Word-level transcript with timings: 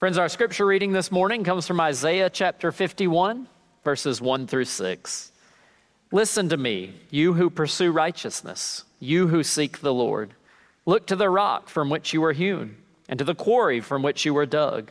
Friends, 0.00 0.16
our 0.16 0.30
scripture 0.30 0.64
reading 0.64 0.92
this 0.92 1.12
morning 1.12 1.44
comes 1.44 1.66
from 1.66 1.78
Isaiah 1.78 2.30
chapter 2.30 2.72
51, 2.72 3.46
verses 3.84 4.18
1 4.18 4.46
through 4.46 4.64
6. 4.64 5.32
Listen 6.10 6.48
to 6.48 6.56
me, 6.56 6.94
you 7.10 7.34
who 7.34 7.50
pursue 7.50 7.92
righteousness, 7.92 8.84
you 8.98 9.28
who 9.28 9.42
seek 9.42 9.80
the 9.80 9.92
Lord. 9.92 10.32
Look 10.86 11.06
to 11.08 11.16
the 11.16 11.28
rock 11.28 11.68
from 11.68 11.90
which 11.90 12.14
you 12.14 12.22
were 12.22 12.32
hewn, 12.32 12.76
and 13.10 13.18
to 13.18 13.26
the 13.26 13.34
quarry 13.34 13.82
from 13.82 14.02
which 14.02 14.24
you 14.24 14.32
were 14.32 14.46
dug. 14.46 14.90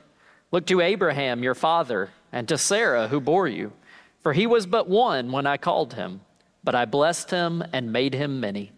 Look 0.51 0.67
to 0.67 0.79
Abraham, 0.79 1.41
your 1.41 1.55
father, 1.55 2.11
and 2.31 2.47
to 2.47 2.59
Sarah, 2.59 3.07
who 3.07 3.19
bore 3.19 3.47
you. 3.47 3.73
For 4.21 4.33
he 4.33 4.45
was 4.45 4.67
but 4.67 4.87
one 4.87 5.31
when 5.31 5.47
I 5.47 5.57
called 5.57 5.95
him, 5.95 6.21
but 6.63 6.75
I 6.75 6.85
blessed 6.85 7.31
him 7.31 7.63
and 7.73 7.91
made 7.91 8.13
him 8.13 8.39
many. 8.39 8.73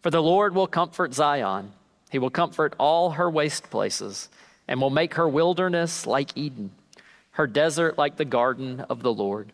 For 0.00 0.08
the 0.08 0.22
Lord 0.22 0.54
will 0.54 0.66
comfort 0.66 1.12
Zion, 1.12 1.72
he 2.10 2.18
will 2.18 2.30
comfort 2.30 2.74
all 2.78 3.10
her 3.10 3.28
waste 3.28 3.68
places 3.68 4.30
and 4.66 4.80
will 4.80 4.90
make 4.90 5.14
her 5.14 5.28
wilderness 5.28 6.06
like 6.06 6.36
Eden, 6.36 6.70
her 7.32 7.46
desert 7.46 7.98
like 7.98 8.16
the 8.16 8.24
garden 8.24 8.80
of 8.88 9.02
the 9.02 9.12
Lord. 9.12 9.52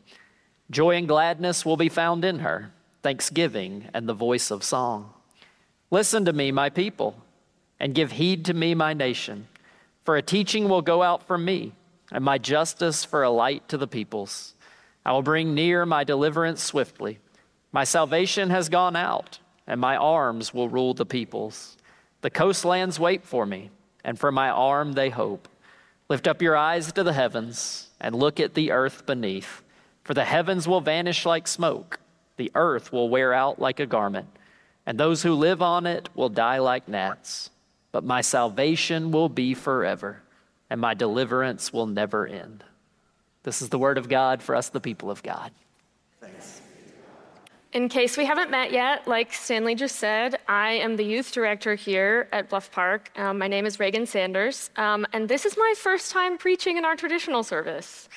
Joy 0.71 0.97
and 0.97 1.09
gladness 1.09 1.67
will 1.67 1.77
be 1.77 1.89
found 1.89 2.25
in 2.25 2.41
her, 2.41 2.71
thanksgiving 3.03 3.89
and 3.93 4.09
the 4.09 4.15
voice 4.15 4.51
of 4.51 4.63
song. 4.63 5.13
Listen 5.91 6.25
to 6.25 6.33
me, 6.33 6.53
my 6.53 6.71
people, 6.71 7.17
and 7.81 7.95
give 7.95 8.13
heed 8.13 8.45
to 8.45 8.55
me, 8.55 8.75
my 8.75 8.95
nation, 8.95 9.49
for 10.05 10.17
a 10.17 10.23
teaching 10.23 10.69
will 10.69 10.83
go 10.83 11.03
out 11.03 11.27
from 11.27 11.45
me, 11.45 11.73
and 12.13 12.25
my 12.25 12.39
justice 12.39 13.05
for 13.05 13.23
a 13.23 13.31
light 13.31 13.69
to 13.69 13.77
the 13.77 13.89
peoples. 13.89 14.55
I 15.05 15.13
will 15.13 15.23
bring 15.23 15.55
near 15.55 15.85
my 15.87 16.05
deliverance 16.05 16.63
swiftly. 16.63 17.19
My 17.73 17.85
salvation 17.85 18.51
has 18.51 18.69
gone 18.69 18.97
out, 18.97 19.39
and 19.67 19.81
my 19.81 19.97
arms 19.97 20.55
will 20.55 20.69
rule 20.69 20.95
the 20.95 21.07
peoples. 21.07 21.77
The 22.21 22.31
coastlands 22.31 23.01
wait 23.01 23.25
for 23.25 23.47
me 23.47 23.71
and 24.05 24.19
for 24.19 24.33
my 24.33 24.49
arm 24.49 24.93
they 24.93 25.11
hope. 25.11 25.49
Lift 26.09 26.27
up 26.27 26.43
your 26.43 26.57
eyes 26.57 26.93
to 26.93 27.03
the 27.03 27.13
heavens 27.13 27.89
and 28.01 28.15
look 28.15 28.41
at 28.41 28.55
the 28.55 28.73
earth 28.73 29.07
beneath, 29.07 29.63
for 30.03 30.15
the 30.15 30.25
heavens 30.25 30.67
will 30.67 30.81
vanish 30.81 31.25
like 31.25 31.47
smoke, 31.47 32.01
the 32.37 32.51
earth 32.55 32.93
will 32.93 33.09
wear 33.09 33.33
out 33.33 33.59
like 33.59 33.81
a 33.81 33.87
garment, 33.87 34.29
and 34.87 34.99
those 34.99 35.23
who 35.23 35.35
live 35.35 35.63
on 35.63 35.87
it 35.87 36.09
will 36.15 36.29
die 36.29 36.59
like 36.59 36.89
gnats. 36.89 37.51
But 37.93 38.05
my 38.05 38.21
salvation 38.21 39.11
will 39.11 39.29
be 39.29 39.55
forever, 39.55 40.23
and 40.69 40.81
my 40.81 40.95
deliverance 40.95 41.73
will 41.73 41.87
never 41.87 42.27
end. 42.27 42.65
This 43.43 43.63
is 43.63 43.69
the 43.69 43.79
word 43.79 43.99
of 43.99 44.09
God 44.09 44.43
for 44.43 44.55
us, 44.55 44.69
the 44.69 44.81
people 44.81 45.11
of 45.11 45.23
God. 45.23 45.51
Thanks. 46.21 46.61
In 47.73 47.89
case 47.89 48.17
we 48.17 48.25
haven't 48.25 48.51
met 48.51 48.73
yet, 48.73 49.07
like 49.07 49.33
Stanley 49.33 49.77
just 49.77 49.95
said, 49.97 50.41
I 50.49 50.73
am 50.73 50.97
the 50.97 51.05
youth 51.05 51.31
director 51.31 51.77
here 51.77 52.27
at 52.33 52.49
Bluff 52.49 52.73
Park. 52.73 53.17
Um, 53.17 53.39
my 53.39 53.47
name 53.47 53.65
is 53.65 53.79
Regan 53.79 54.07
Sanders, 54.07 54.71
um, 54.75 55.07
and 55.13 55.29
this 55.29 55.47
is 55.47 55.57
my 55.57 55.75
first 55.77 56.11
time 56.11 56.37
preaching 56.37 56.79
in 56.79 56.85
our 56.85 56.97
traditional 56.97 57.45
service. 57.45 58.09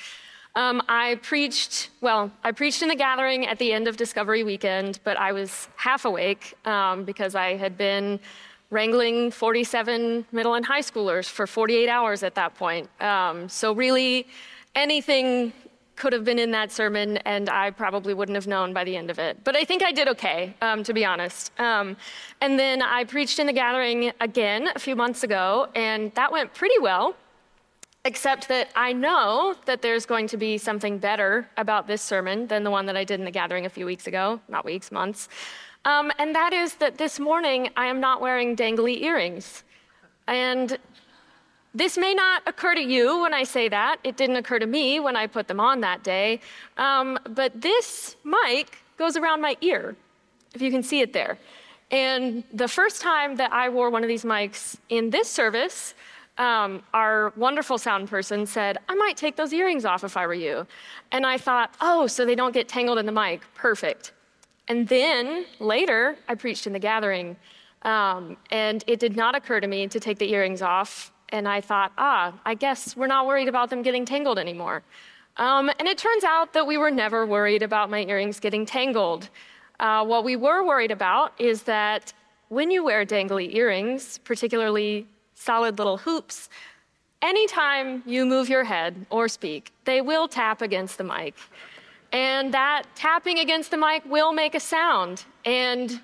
Um, 0.55 0.81
I 0.89 1.19
preached, 1.21 1.91
well, 2.01 2.31
I 2.43 2.51
preached 2.51 2.81
in 2.81 2.89
the 2.89 2.95
gathering 2.95 3.45
at 3.45 3.59
the 3.59 3.73
end 3.73 3.87
of 3.87 3.95
Discovery 3.95 4.43
Weekend, 4.43 4.99
but 5.03 5.17
I 5.17 5.31
was 5.33 5.67
half 5.75 6.05
awake 6.05 6.55
um, 6.65 7.03
because 7.03 7.35
I 7.35 7.55
had 7.55 7.77
been 7.77 8.19
wrangling 8.71 9.29
47 9.29 10.25
middle 10.31 10.55
and 10.55 10.65
high 10.65 10.81
schoolers 10.81 11.29
for 11.29 11.45
48 11.45 11.89
hours 11.89 12.23
at 12.23 12.33
that 12.33 12.55
point. 12.55 12.89
Um, 12.99 13.47
so, 13.49 13.71
really, 13.71 14.25
anything 14.73 15.53
could 15.95 16.13
have 16.13 16.23
been 16.23 16.39
in 16.39 16.51
that 16.51 16.71
sermon, 16.71 17.17
and 17.17 17.49
I 17.49 17.71
probably 17.71 18.13
wouldn't 18.13 18.35
have 18.35 18.47
known 18.47 18.73
by 18.73 18.83
the 18.83 18.95
end 18.97 19.09
of 19.09 19.19
it. 19.19 19.43
But 19.43 19.55
I 19.55 19.63
think 19.63 19.83
I 19.83 19.91
did 19.91 20.07
okay, 20.09 20.55
um, 20.61 20.83
to 20.83 20.93
be 20.93 21.05
honest. 21.05 21.51
Um, 21.59 21.97
and 22.41 22.59
then 22.59 22.81
I 22.81 23.03
preached 23.03 23.39
in 23.39 23.47
the 23.47 23.53
gathering 23.53 24.11
again 24.19 24.69
a 24.75 24.79
few 24.79 24.95
months 24.95 25.23
ago, 25.23 25.67
and 25.75 26.13
that 26.15 26.31
went 26.31 26.53
pretty 26.53 26.79
well, 26.79 27.15
except 28.05 28.47
that 28.49 28.69
I 28.75 28.91
know 28.93 29.55
that 29.65 29.81
there's 29.81 30.05
going 30.05 30.27
to 30.27 30.37
be 30.37 30.57
something 30.57 30.97
better 30.97 31.47
about 31.57 31.87
this 31.87 32.01
sermon 32.01 32.47
than 32.47 32.63
the 32.63 32.71
one 32.71 32.85
that 32.87 32.97
I 32.97 33.03
did 33.03 33.19
in 33.19 33.25
the 33.25 33.31
gathering 33.31 33.65
a 33.65 33.69
few 33.69 33.85
weeks 33.85 34.07
ago, 34.07 34.41
not 34.49 34.65
weeks, 34.65 34.91
months. 34.91 35.29
Um, 35.85 36.11
and 36.17 36.33
that 36.35 36.53
is 36.53 36.75
that 36.75 36.97
this 36.97 37.19
morning 37.19 37.69
I 37.75 37.87
am 37.87 37.99
not 37.99 38.21
wearing 38.21 38.55
dangly 38.55 39.01
earrings. 39.03 39.63
And 40.27 40.77
this 41.73 41.97
may 41.97 42.13
not 42.13 42.43
occur 42.45 42.75
to 42.75 42.81
you 42.81 43.21
when 43.21 43.33
I 43.33 43.43
say 43.43 43.67
that. 43.69 43.97
It 44.03 44.15
didn't 44.17 44.35
occur 44.35 44.59
to 44.59 44.67
me 44.67 44.99
when 44.99 45.15
I 45.15 45.27
put 45.27 45.47
them 45.47 45.59
on 45.59 45.81
that 45.81 46.03
day. 46.03 46.39
Um, 46.77 47.17
but 47.29 47.59
this 47.59 48.15
mic 48.23 48.77
goes 48.97 49.17
around 49.17 49.41
my 49.41 49.57
ear, 49.61 49.95
if 50.53 50.61
you 50.61 50.69
can 50.69 50.83
see 50.83 51.01
it 51.01 51.13
there. 51.13 51.37
And 51.89 52.43
the 52.53 52.67
first 52.67 53.01
time 53.01 53.35
that 53.37 53.51
I 53.53 53.69
wore 53.69 53.89
one 53.89 54.03
of 54.03 54.07
these 54.07 54.23
mics 54.23 54.77
in 54.89 55.09
this 55.09 55.29
service, 55.29 55.93
um, 56.37 56.83
our 56.93 57.33
wonderful 57.35 57.77
sound 57.77 58.09
person 58.09 58.45
said, 58.45 58.77
I 58.89 58.95
might 58.95 59.17
take 59.17 59.35
those 59.35 59.53
earrings 59.53 59.85
off 59.85 60.03
if 60.03 60.17
I 60.17 60.25
were 60.25 60.33
you. 60.33 60.65
And 61.11 61.25
I 61.25 61.37
thought, 61.37 61.75
oh, 61.81 62.07
so 62.07 62.25
they 62.25 62.35
don't 62.35 62.53
get 62.53 62.67
tangled 62.67 62.97
in 62.97 63.05
the 63.05 63.11
mic. 63.11 63.41
Perfect. 63.53 64.11
And 64.67 64.87
then 64.87 65.45
later, 65.59 66.17
I 66.27 66.35
preached 66.35 66.65
in 66.65 66.73
the 66.73 66.79
gathering. 66.79 67.35
Um, 67.83 68.37
and 68.49 68.83
it 68.87 68.99
did 68.99 69.15
not 69.15 69.35
occur 69.35 69.59
to 69.59 69.67
me 69.67 69.87
to 69.87 69.99
take 69.99 70.17
the 70.17 70.31
earrings 70.31 70.61
off 70.61 71.12
and 71.33 71.47
I 71.47 71.59
thought, 71.59 71.91
ah, 71.97 72.31
I 72.45 72.53
guess 72.53 72.95
we're 72.95 73.07
not 73.07 73.25
worried 73.25 73.49
about 73.49 73.71
them 73.71 73.81
getting 73.81 74.05
tangled 74.05 74.37
anymore. 74.37 74.83
Um, 75.37 75.71
and 75.79 75.87
it 75.87 75.97
turns 75.97 76.23
out 76.23 76.53
that 76.53 76.65
we 76.67 76.77
were 76.77 76.91
never 76.91 77.25
worried 77.25 77.63
about 77.63 77.89
my 77.89 78.03
earrings 78.05 78.39
getting 78.39 78.65
tangled. 78.65 79.29
Uh, 79.79 80.05
what 80.05 80.23
we 80.23 80.35
were 80.35 80.63
worried 80.63 80.91
about 80.91 81.33
is 81.39 81.63
that 81.63 82.13
when 82.49 82.69
you 82.69 82.83
wear 82.83 83.03
dangly 83.03 83.55
earrings, 83.55 84.19
particularly 84.19 85.07
solid 85.33 85.79
little 85.79 85.97
hoops, 85.97 86.49
anytime 87.23 88.03
you 88.05 88.27
move 88.27 88.47
your 88.47 88.63
head 88.63 89.07
or 89.09 89.27
speak, 89.27 89.71
they 89.85 90.01
will 90.01 90.27
tap 90.27 90.61
against 90.61 90.99
the 90.99 91.03
mic. 91.03 91.33
And 92.11 92.53
that 92.53 92.83
tapping 92.93 93.39
against 93.39 93.71
the 93.71 93.77
mic 93.77 94.05
will 94.05 94.33
make 94.33 94.53
a 94.53 94.59
sound. 94.59 95.25
And 95.45 95.99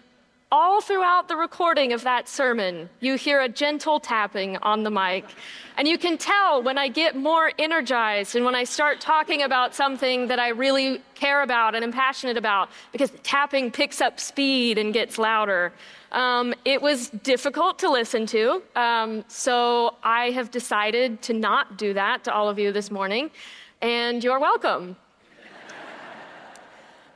all 0.52 0.82
throughout 0.82 1.28
the 1.28 1.36
recording 1.36 1.94
of 1.94 2.04
that 2.04 2.28
sermon, 2.28 2.90
you 3.02 3.16
hear 3.16 3.42
a 3.42 3.50
gentle 3.50 4.00
tapping 4.00 4.58
on 4.58 4.84
the 4.84 4.90
mic. 4.90 5.26
And 5.78 5.88
you 5.88 5.98
can 5.98 6.18
tell 6.18 6.64
when 6.64 6.78
I 6.78 6.88
get 6.88 7.16
more 7.16 7.52
energized 7.60 8.36
and 8.36 8.44
when 8.44 8.56
I 8.56 8.64
start 8.64 9.00
talking 9.00 9.44
about 9.44 9.76
something 9.76 10.28
that 10.28 10.40
I 10.40 10.50
really 10.50 11.02
care 11.14 11.44
about 11.44 11.76
and 11.76 11.84
am 11.84 11.92
passionate 11.92 12.36
about, 12.36 12.70
because 12.92 13.12
tapping 13.22 13.70
picks 13.70 14.02
up 14.02 14.20
speed 14.20 14.80
and 14.80 14.92
gets 14.92 15.20
louder. 15.20 15.72
Um, 16.12 16.56
it 16.66 16.81
was 16.81 17.10
difficult 17.10 17.78
to 17.80 17.90
listen 17.90 18.26
to, 18.28 18.64
um, 18.76 19.24
so 19.28 19.96
I 20.02 20.31
have 20.31 20.50
decided 20.50 21.22
to 21.24 21.34
not 21.34 21.78
do 21.78 21.94
that 21.94 22.24
to 22.24 22.34
all 22.34 22.50
of 22.50 22.58
you 22.58 22.72
this 22.72 22.90
morning, 22.90 23.30
and 23.81 24.24
you're 24.24 24.40
welcome. 24.40 24.96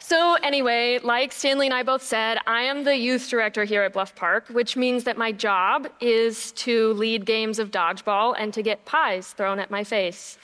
So, 0.05 0.33
anyway, 0.43 0.99
like 1.01 1.31
Stanley 1.31 1.67
and 1.67 1.73
I 1.73 1.81
both 1.81 2.03
said, 2.03 2.37
I 2.45 2.63
am 2.63 2.83
the 2.83 2.97
youth 2.97 3.29
director 3.29 3.63
here 3.63 3.83
at 3.83 3.93
Bluff 3.93 4.13
Park, 4.15 4.49
which 4.49 4.75
means 4.75 5.05
that 5.05 5.17
my 5.17 5.31
job 5.31 5.87
is 6.01 6.51
to 6.63 6.91
lead 6.95 7.25
games 7.25 7.57
of 7.57 7.71
dodgeball 7.71 8.35
and 8.37 8.53
to 8.53 8.61
get 8.61 8.83
pies 8.83 9.31
thrown 9.31 9.59
at 9.59 9.71
my 9.71 9.85
face. 9.85 10.37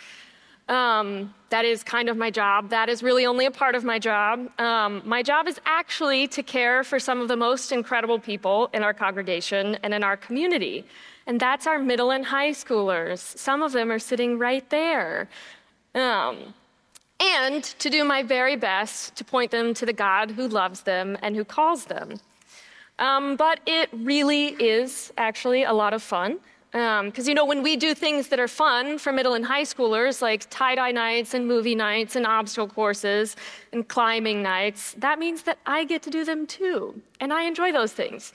Um, 0.69 1.33
that 1.49 1.65
is 1.65 1.83
kind 1.83 2.07
of 2.07 2.15
my 2.15 2.31
job. 2.31 2.69
That 2.69 2.87
is 2.87 3.03
really 3.03 3.25
only 3.25 3.47
a 3.47 3.51
part 3.51 3.75
of 3.75 3.83
my 3.83 3.99
job. 3.99 4.49
Um, 4.61 5.01
my 5.03 5.21
job 5.21 5.45
is 5.45 5.59
actually 5.65 6.29
to 6.29 6.41
care 6.41 6.85
for 6.85 6.97
some 6.97 7.19
of 7.19 7.27
the 7.27 7.35
most 7.35 7.73
incredible 7.73 8.17
people 8.17 8.69
in 8.73 8.81
our 8.81 8.93
congregation 8.93 9.77
and 9.83 9.93
in 9.93 10.05
our 10.05 10.15
community. 10.15 10.85
And 11.27 11.37
that's 11.37 11.67
our 11.67 11.79
middle 11.79 12.11
and 12.11 12.23
high 12.23 12.51
schoolers. 12.51 13.19
Some 13.37 13.61
of 13.61 13.73
them 13.73 13.91
are 13.91 13.99
sitting 13.99 14.39
right 14.39 14.69
there. 14.69 15.27
Um, 15.93 16.53
and 17.19 17.63
to 17.63 17.89
do 17.89 18.03
my 18.03 18.23
very 18.23 18.55
best 18.55 19.15
to 19.15 19.23
point 19.23 19.51
them 19.51 19.73
to 19.73 19.85
the 19.85 19.93
God 19.93 20.31
who 20.31 20.47
loves 20.47 20.81
them 20.81 21.17
and 21.21 21.35
who 21.35 21.43
calls 21.43 21.85
them. 21.85 22.19
Um, 22.97 23.35
but 23.35 23.59
it 23.65 23.89
really 23.93 24.47
is 24.47 25.11
actually 25.17 25.63
a 25.63 25.73
lot 25.73 25.93
of 25.93 26.03
fun. 26.03 26.39
Because, 26.71 27.25
um, 27.25 27.29
you 27.29 27.33
know, 27.33 27.45
when 27.45 27.63
we 27.63 27.75
do 27.77 27.95
things 27.95 28.27
that 28.27 28.39
are 28.39 28.47
fun 28.47 28.99
for 28.99 29.11
middle 29.11 29.33
and 29.33 29.43
high 29.43 29.63
schoolers, 29.63 30.21
like 30.21 30.47
tie 30.51 30.75
dye 30.75 30.91
nights 30.91 31.33
and 31.33 31.47
movie 31.47 31.73
nights 31.73 32.15
and 32.15 32.27
obstacle 32.27 32.67
courses 32.67 33.35
and 33.73 33.87
climbing 33.87 34.43
nights, 34.43 34.93
that 34.99 35.17
means 35.17 35.41
that 35.43 35.57
I 35.65 35.83
get 35.83 36.03
to 36.03 36.11
do 36.11 36.23
them 36.23 36.45
too. 36.45 37.01
And 37.19 37.33
I 37.33 37.43
enjoy 37.43 37.71
those 37.71 37.93
things. 37.93 38.33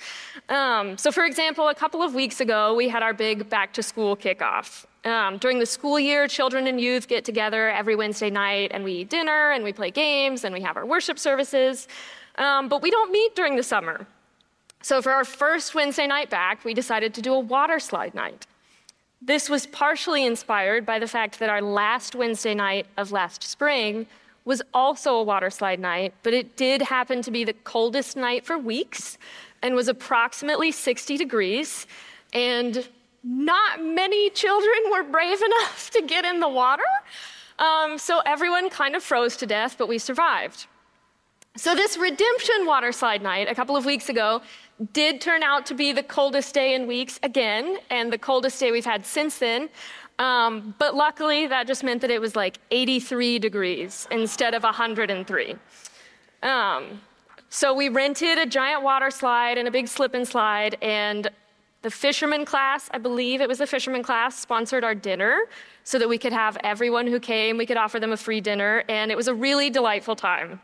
Um, 0.49 0.99
so, 0.99 1.13
for 1.13 1.25
example, 1.25 1.69
a 1.69 1.77
couple 1.77 2.03
of 2.03 2.13
weeks 2.13 2.41
ago, 2.41 2.75
we 2.75 2.89
had 2.89 3.05
our 3.05 3.15
big 3.15 3.49
back 3.49 3.73
to 3.75 3.85
school 3.85 4.17
kickoff. 4.17 4.85
Um, 5.05 5.37
during 5.37 5.59
the 5.59 5.67
school 5.67 6.01
year, 6.01 6.27
children 6.27 6.67
and 6.67 6.81
youth 6.81 7.09
get 7.09 7.25
together 7.25 7.69
every 7.69 7.95
Wednesday 7.95 8.31
night 8.31 8.71
and 8.73 8.83
we 8.83 8.93
eat 8.93 9.11
dinner 9.11 9.51
and 9.51 9.62
we 9.62 9.73
play 9.73 9.91
games 9.91 10.45
and 10.45 10.55
we 10.55 10.62
have 10.62 10.77
our 10.77 10.87
worship 10.87 11.19
services. 11.19 11.89
Um, 12.37 12.69
but 12.69 12.81
we 12.81 12.91
don't 12.91 13.12
meet 13.12 13.37
during 13.37 13.56
the 13.56 13.62
summer. 13.62 14.06
So, 14.83 15.01
for 15.01 15.12
our 15.12 15.25
first 15.25 15.75
Wednesday 15.75 16.06
night 16.06 16.31
back, 16.31 16.65
we 16.65 16.75
decided 16.75 17.15
to 17.15 17.23
do 17.23 17.35
a 17.35 17.41
water 17.41 17.79
slide 17.79 18.15
night. 18.15 18.47
This 19.23 19.49
was 19.49 19.67
partially 19.67 20.27
inspired 20.27 20.85
by 20.85 20.99
the 20.99 21.06
fact 21.06 21.39
that 21.39 21.49
our 21.49 21.62
last 21.62 22.15
Wednesday 22.15 22.55
night 22.55 22.87
of 22.99 23.11
last 23.11 23.43
spring 23.43 24.06
was 24.45 24.61
also 24.75 25.15
a 25.15 25.23
water 25.23 25.49
slide 25.49 25.81
night, 25.81 26.12
but 26.23 26.35
it 26.35 26.56
did 26.56 26.83
happen 26.83 27.23
to 27.23 27.31
be 27.31 27.45
the 27.45 27.55
coldest 27.65 28.17
night 28.17 28.45
for 28.45 28.59
weeks 28.59 29.17
and 29.62 29.75
was 29.75 29.89
approximately 29.89 30.71
60 30.71 31.17
degrees. 31.17 31.87
And 32.35 32.87
not 33.25 33.82
many 33.82 34.31
children 34.31 34.76
were 34.93 35.03
brave 35.03 35.41
enough 35.41 35.91
to 35.93 36.03
get 36.03 36.25
in 36.25 36.41
the 36.41 36.49
water. 36.49 36.85
Um, 37.59 37.99
so 37.99 38.21
everyone 38.26 38.69
kind 38.69 38.94
of 38.94 39.03
froze 39.03 39.37
to 39.38 39.47
death, 39.47 39.76
but 39.79 39.88
we 39.88 39.99
survived. 39.99 40.67
So, 41.56 41.73
this 41.73 41.97
redemption 41.97 42.67
water 42.67 42.91
slide 42.91 43.23
night 43.23 43.49
a 43.49 43.55
couple 43.55 43.76
of 43.76 43.85
weeks 43.85 44.09
ago 44.09 44.43
did 44.93 45.21
turn 45.21 45.44
out 45.44 45.67
to 45.67 45.75
be 45.75 45.93
the 45.93 46.03
coldest 46.03 46.53
day 46.53 46.75
in 46.75 46.88
weeks 46.88 47.21
again, 47.23 47.79
and 47.91 48.12
the 48.12 48.19
coldest 48.19 48.59
day 48.59 48.73
we've 48.73 48.85
had 48.85 49.06
since 49.06 49.38
then. 49.38 49.69
Um, 50.19 50.75
but 50.79 50.97
luckily, 50.97 51.47
that 51.47 51.69
just 51.69 51.85
meant 51.85 52.00
that 52.00 52.11
it 52.11 52.20
was 52.20 52.35
like 52.35 52.59
83 52.73 53.38
degrees 53.38 54.09
instead 54.11 54.55
of 54.55 54.65
103. 54.65 55.55
Um, 56.43 57.00
so 57.50 57.73
we 57.73 57.88
rented 57.88 58.38
a 58.38 58.47
giant 58.47 58.82
water 58.82 59.12
slide 59.12 59.56
and 59.56 59.69
a 59.69 59.70
big 59.70 59.87
slip 59.87 60.12
and 60.12 60.27
slide, 60.27 60.77
and 60.82 61.31
the 61.85 61.91
fisherman 61.91 62.47
class, 62.47 62.89
I 62.93 62.99
believe 62.99 63.43
it 63.43 63.47
was 63.47 63.59
the 63.59 63.67
fisherman 63.67 64.03
class, 64.03 64.39
sponsored 64.39 64.85
our 64.85 64.95
dinner 64.95 65.43
so 65.85 65.99
that 65.99 66.09
we 66.09 66.17
could 66.17 66.33
have 66.33 66.57
everyone 66.65 67.07
who 67.07 67.21
came, 67.21 67.59
we 67.59 67.67
could 67.67 67.77
offer 67.77 68.01
them 68.01 68.11
a 68.11 68.17
free 68.17 68.41
dinner, 68.41 68.83
and 68.89 69.11
it 69.11 69.17
was 69.19 69.29
a 69.29 69.35
really 69.35 69.69
delightful 69.69 70.17
time. 70.17 70.63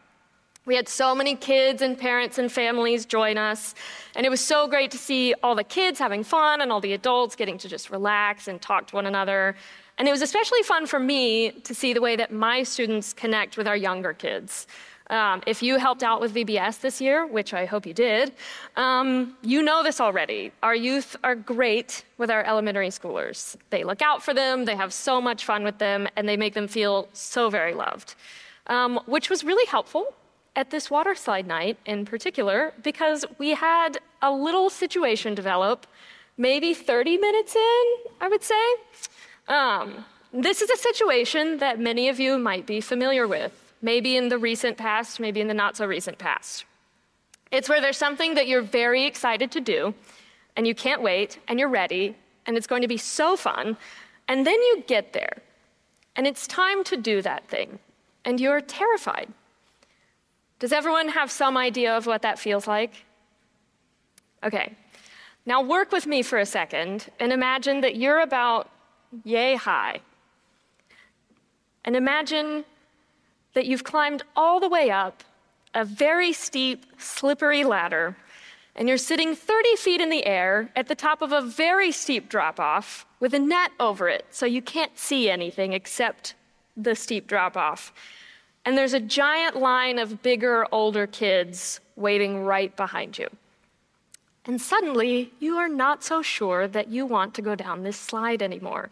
We 0.64 0.74
had 0.76 0.88
so 0.88 1.14
many 1.14 1.36
kids 1.36 1.82
and 1.82 1.98
parents 1.98 2.38
and 2.38 2.50
families 2.50 3.04
join 3.04 3.36
us, 3.36 3.74
and 4.16 4.24
it 4.24 4.30
was 4.30 4.40
so 4.40 4.66
great 4.66 4.90
to 4.92 4.98
see 4.98 5.34
all 5.42 5.54
the 5.54 5.62
kids 5.62 5.98
having 5.98 6.24
fun 6.24 6.62
and 6.62 6.72
all 6.72 6.80
the 6.80 6.94
adults 6.94 7.36
getting 7.36 7.58
to 7.58 7.68
just 7.68 7.90
relax 7.90 8.48
and 8.48 8.58
talk 8.62 8.86
to 8.86 8.96
one 8.96 9.04
another. 9.04 9.56
And 10.00 10.08
it 10.08 10.12
was 10.12 10.22
especially 10.22 10.62
fun 10.62 10.86
for 10.86 10.98
me 10.98 11.50
to 11.50 11.74
see 11.74 11.92
the 11.92 12.00
way 12.00 12.16
that 12.16 12.32
my 12.32 12.62
students 12.62 13.12
connect 13.12 13.58
with 13.58 13.68
our 13.68 13.76
younger 13.76 14.14
kids. 14.14 14.66
Um, 15.10 15.42
if 15.46 15.62
you 15.62 15.76
helped 15.76 16.02
out 16.02 16.22
with 16.22 16.34
VBS 16.34 16.80
this 16.80 17.02
year, 17.02 17.26
which 17.26 17.52
I 17.52 17.66
hope 17.66 17.84
you 17.84 17.92
did, 17.92 18.32
um, 18.76 19.36
you 19.42 19.62
know 19.62 19.82
this 19.82 20.00
already. 20.00 20.52
Our 20.62 20.74
youth 20.74 21.16
are 21.22 21.34
great 21.34 22.02
with 22.16 22.30
our 22.30 22.42
elementary 22.44 22.88
schoolers. 22.88 23.56
They 23.68 23.84
look 23.84 24.00
out 24.00 24.22
for 24.22 24.32
them, 24.32 24.64
they 24.64 24.74
have 24.74 24.94
so 24.94 25.20
much 25.20 25.44
fun 25.44 25.64
with 25.64 25.76
them, 25.76 26.08
and 26.16 26.26
they 26.26 26.38
make 26.38 26.54
them 26.54 26.66
feel 26.66 27.10
so 27.12 27.50
very 27.50 27.74
loved, 27.74 28.14
um, 28.68 29.00
which 29.04 29.28
was 29.28 29.44
really 29.44 29.66
helpful 29.66 30.14
at 30.56 30.70
this 30.70 30.90
water 30.90 31.14
slide 31.14 31.46
night 31.46 31.76
in 31.84 32.06
particular 32.06 32.72
because 32.82 33.26
we 33.36 33.50
had 33.50 33.98
a 34.22 34.32
little 34.32 34.70
situation 34.70 35.34
develop 35.34 35.86
maybe 36.38 36.72
30 36.72 37.18
minutes 37.18 37.54
in, 37.54 37.84
I 38.18 38.28
would 38.28 38.42
say. 38.42 38.64
Um, 39.50 40.04
this 40.32 40.62
is 40.62 40.70
a 40.70 40.76
situation 40.76 41.58
that 41.58 41.80
many 41.80 42.08
of 42.08 42.20
you 42.20 42.38
might 42.38 42.66
be 42.66 42.80
familiar 42.80 43.26
with 43.26 43.52
maybe 43.82 44.16
in 44.16 44.28
the 44.28 44.38
recent 44.38 44.76
past, 44.76 45.18
maybe 45.18 45.40
in 45.40 45.48
the 45.48 45.54
not 45.54 45.76
so 45.76 45.86
recent 45.86 46.18
past. 46.18 46.64
It's 47.50 47.68
where 47.68 47.80
there's 47.80 47.96
something 47.96 48.34
that 48.34 48.46
you're 48.46 48.62
very 48.62 49.06
excited 49.06 49.50
to 49.52 49.60
do, 49.60 49.94
and 50.54 50.66
you 50.66 50.74
can't 50.74 51.02
wait, 51.02 51.38
and 51.48 51.58
you're 51.58 51.68
ready, 51.68 52.14
and 52.46 52.56
it's 52.56 52.66
going 52.66 52.82
to 52.82 52.88
be 52.88 52.96
so 52.96 53.36
fun, 53.36 53.76
and 54.28 54.46
then 54.46 54.54
you 54.54 54.84
get 54.86 55.12
there, 55.12 55.42
and 56.14 56.26
it's 56.26 56.46
time 56.46 56.84
to 56.84 56.96
do 56.96 57.22
that 57.22 57.48
thing, 57.48 57.80
and 58.24 58.38
you're 58.38 58.60
terrified. 58.60 59.28
Does 60.60 60.72
everyone 60.72 61.08
have 61.08 61.30
some 61.30 61.56
idea 61.56 61.96
of 61.96 62.06
what 62.06 62.22
that 62.22 62.38
feels 62.38 62.68
like? 62.68 62.92
Okay. 64.44 64.76
Now 65.46 65.62
work 65.62 65.90
with 65.90 66.06
me 66.06 66.22
for 66.22 66.38
a 66.38 66.46
second 66.46 67.08
and 67.18 67.32
imagine 67.32 67.80
that 67.80 67.96
you're 67.96 68.20
about 68.20 68.68
yay 69.24 69.56
high. 69.56 70.00
And 71.84 71.96
imagine 71.96 72.64
that 73.54 73.66
you've 73.66 73.84
climbed 73.84 74.22
all 74.36 74.60
the 74.60 74.68
way 74.68 74.90
up 74.90 75.24
a 75.74 75.84
very 75.84 76.32
steep, 76.32 76.84
slippery 76.98 77.64
ladder, 77.64 78.16
and 78.74 78.88
you're 78.88 78.98
sitting 78.98 79.34
30 79.34 79.76
feet 79.76 80.00
in 80.00 80.10
the 80.10 80.26
air 80.26 80.70
at 80.74 80.88
the 80.88 80.94
top 80.94 81.22
of 81.22 81.32
a 81.32 81.40
very 81.40 81.92
steep 81.92 82.28
drop 82.28 82.58
off 82.58 83.06
with 83.20 83.34
a 83.34 83.38
net 83.38 83.70
over 83.78 84.08
it 84.08 84.26
so 84.30 84.46
you 84.46 84.62
can't 84.62 84.98
see 84.98 85.28
anything 85.30 85.72
except 85.72 86.34
the 86.76 86.94
steep 86.94 87.26
drop 87.26 87.56
off. 87.56 87.92
And 88.64 88.76
there's 88.76 88.94
a 88.94 89.00
giant 89.00 89.56
line 89.56 89.98
of 89.98 90.22
bigger, 90.22 90.66
older 90.72 91.06
kids 91.06 91.80
waiting 91.96 92.44
right 92.44 92.74
behind 92.76 93.18
you. 93.18 93.28
And 94.46 94.60
suddenly, 94.60 95.32
you 95.38 95.56
are 95.56 95.68
not 95.68 96.02
so 96.02 96.22
sure 96.22 96.66
that 96.68 96.88
you 96.88 97.06
want 97.06 97.34
to 97.34 97.42
go 97.42 97.54
down 97.54 97.82
this 97.82 97.96
slide 97.96 98.42
anymore. 98.42 98.90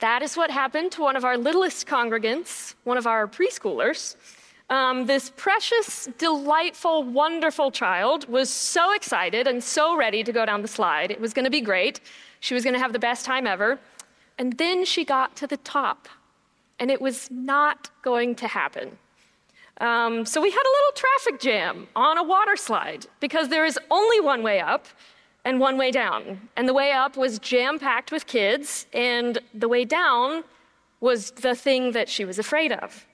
That 0.00 0.22
is 0.22 0.34
what 0.34 0.50
happened 0.50 0.92
to 0.92 1.02
one 1.02 1.14
of 1.14 1.26
our 1.26 1.36
littlest 1.36 1.86
congregants, 1.86 2.74
one 2.84 2.96
of 2.96 3.06
our 3.06 3.28
preschoolers. 3.28 4.16
Um, 4.70 5.04
this 5.04 5.30
precious, 5.36 6.08
delightful, 6.16 7.02
wonderful 7.02 7.70
child 7.70 8.26
was 8.28 8.48
so 8.48 8.94
excited 8.94 9.46
and 9.46 9.62
so 9.62 9.96
ready 9.96 10.24
to 10.24 10.32
go 10.32 10.46
down 10.46 10.62
the 10.62 10.68
slide. 10.68 11.10
It 11.10 11.20
was 11.20 11.34
going 11.34 11.44
to 11.44 11.50
be 11.50 11.60
great. 11.60 12.00
She 12.40 12.54
was 12.54 12.64
going 12.64 12.74
to 12.74 12.80
have 12.80 12.94
the 12.94 12.98
best 12.98 13.26
time 13.26 13.46
ever. 13.46 13.78
And 14.38 14.56
then 14.56 14.86
she 14.86 15.04
got 15.04 15.36
to 15.36 15.46
the 15.46 15.58
top, 15.58 16.08
and 16.78 16.90
it 16.90 17.02
was 17.02 17.30
not 17.30 17.90
going 18.00 18.34
to 18.36 18.46
happen. 18.46 18.96
Um, 19.82 20.24
so 20.24 20.40
we 20.40 20.50
had 20.50 20.62
a 20.62 20.74
little 20.76 20.92
traffic 20.94 21.40
jam 21.40 21.88
on 21.94 22.16
a 22.16 22.22
water 22.22 22.56
slide 22.56 23.06
because 23.18 23.48
there 23.50 23.66
is 23.66 23.78
only 23.90 24.20
one 24.20 24.42
way 24.42 24.60
up, 24.60 24.86
and 25.44 25.60
one 25.60 25.76
way 25.78 25.90
down. 25.90 26.48
And 26.56 26.68
the 26.68 26.74
way 26.74 26.92
up 26.92 27.16
was 27.16 27.38
jam 27.38 27.78
packed 27.78 28.12
with 28.12 28.26
kids, 28.26 28.86
and 28.92 29.38
the 29.54 29.68
way 29.68 29.84
down 29.84 30.44
was 31.00 31.30
the 31.30 31.54
thing 31.54 31.92
that 31.92 32.08
she 32.08 32.24
was 32.24 32.38
afraid 32.38 32.72
of. 32.72 33.06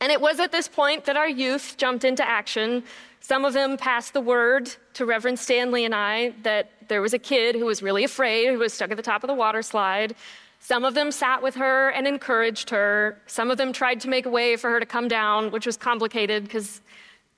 And 0.00 0.12
it 0.12 0.20
was 0.20 0.38
at 0.38 0.52
this 0.52 0.68
point 0.68 1.04
that 1.06 1.16
our 1.16 1.28
youth 1.28 1.76
jumped 1.76 2.04
into 2.04 2.26
action. 2.26 2.84
Some 3.20 3.44
of 3.44 3.52
them 3.52 3.76
passed 3.76 4.12
the 4.12 4.20
word 4.20 4.74
to 4.94 5.06
Reverend 5.06 5.38
Stanley 5.38 5.84
and 5.84 5.94
I 5.94 6.34
that 6.42 6.70
there 6.88 7.00
was 7.00 7.14
a 7.14 7.18
kid 7.18 7.54
who 7.54 7.64
was 7.64 7.82
really 7.82 8.04
afraid, 8.04 8.48
who 8.48 8.58
was 8.58 8.74
stuck 8.74 8.90
at 8.90 8.96
the 8.96 9.02
top 9.02 9.24
of 9.24 9.28
the 9.28 9.34
water 9.34 9.62
slide. 9.62 10.14
Some 10.60 10.84
of 10.84 10.94
them 10.94 11.10
sat 11.10 11.42
with 11.42 11.54
her 11.56 11.90
and 11.90 12.06
encouraged 12.06 12.70
her. 12.70 13.18
Some 13.26 13.50
of 13.50 13.58
them 13.58 13.72
tried 13.72 14.00
to 14.00 14.08
make 14.08 14.26
a 14.26 14.30
way 14.30 14.56
for 14.56 14.70
her 14.70 14.80
to 14.80 14.86
come 14.86 15.08
down, 15.08 15.50
which 15.50 15.66
was 15.66 15.76
complicated 15.76 16.44
because 16.44 16.80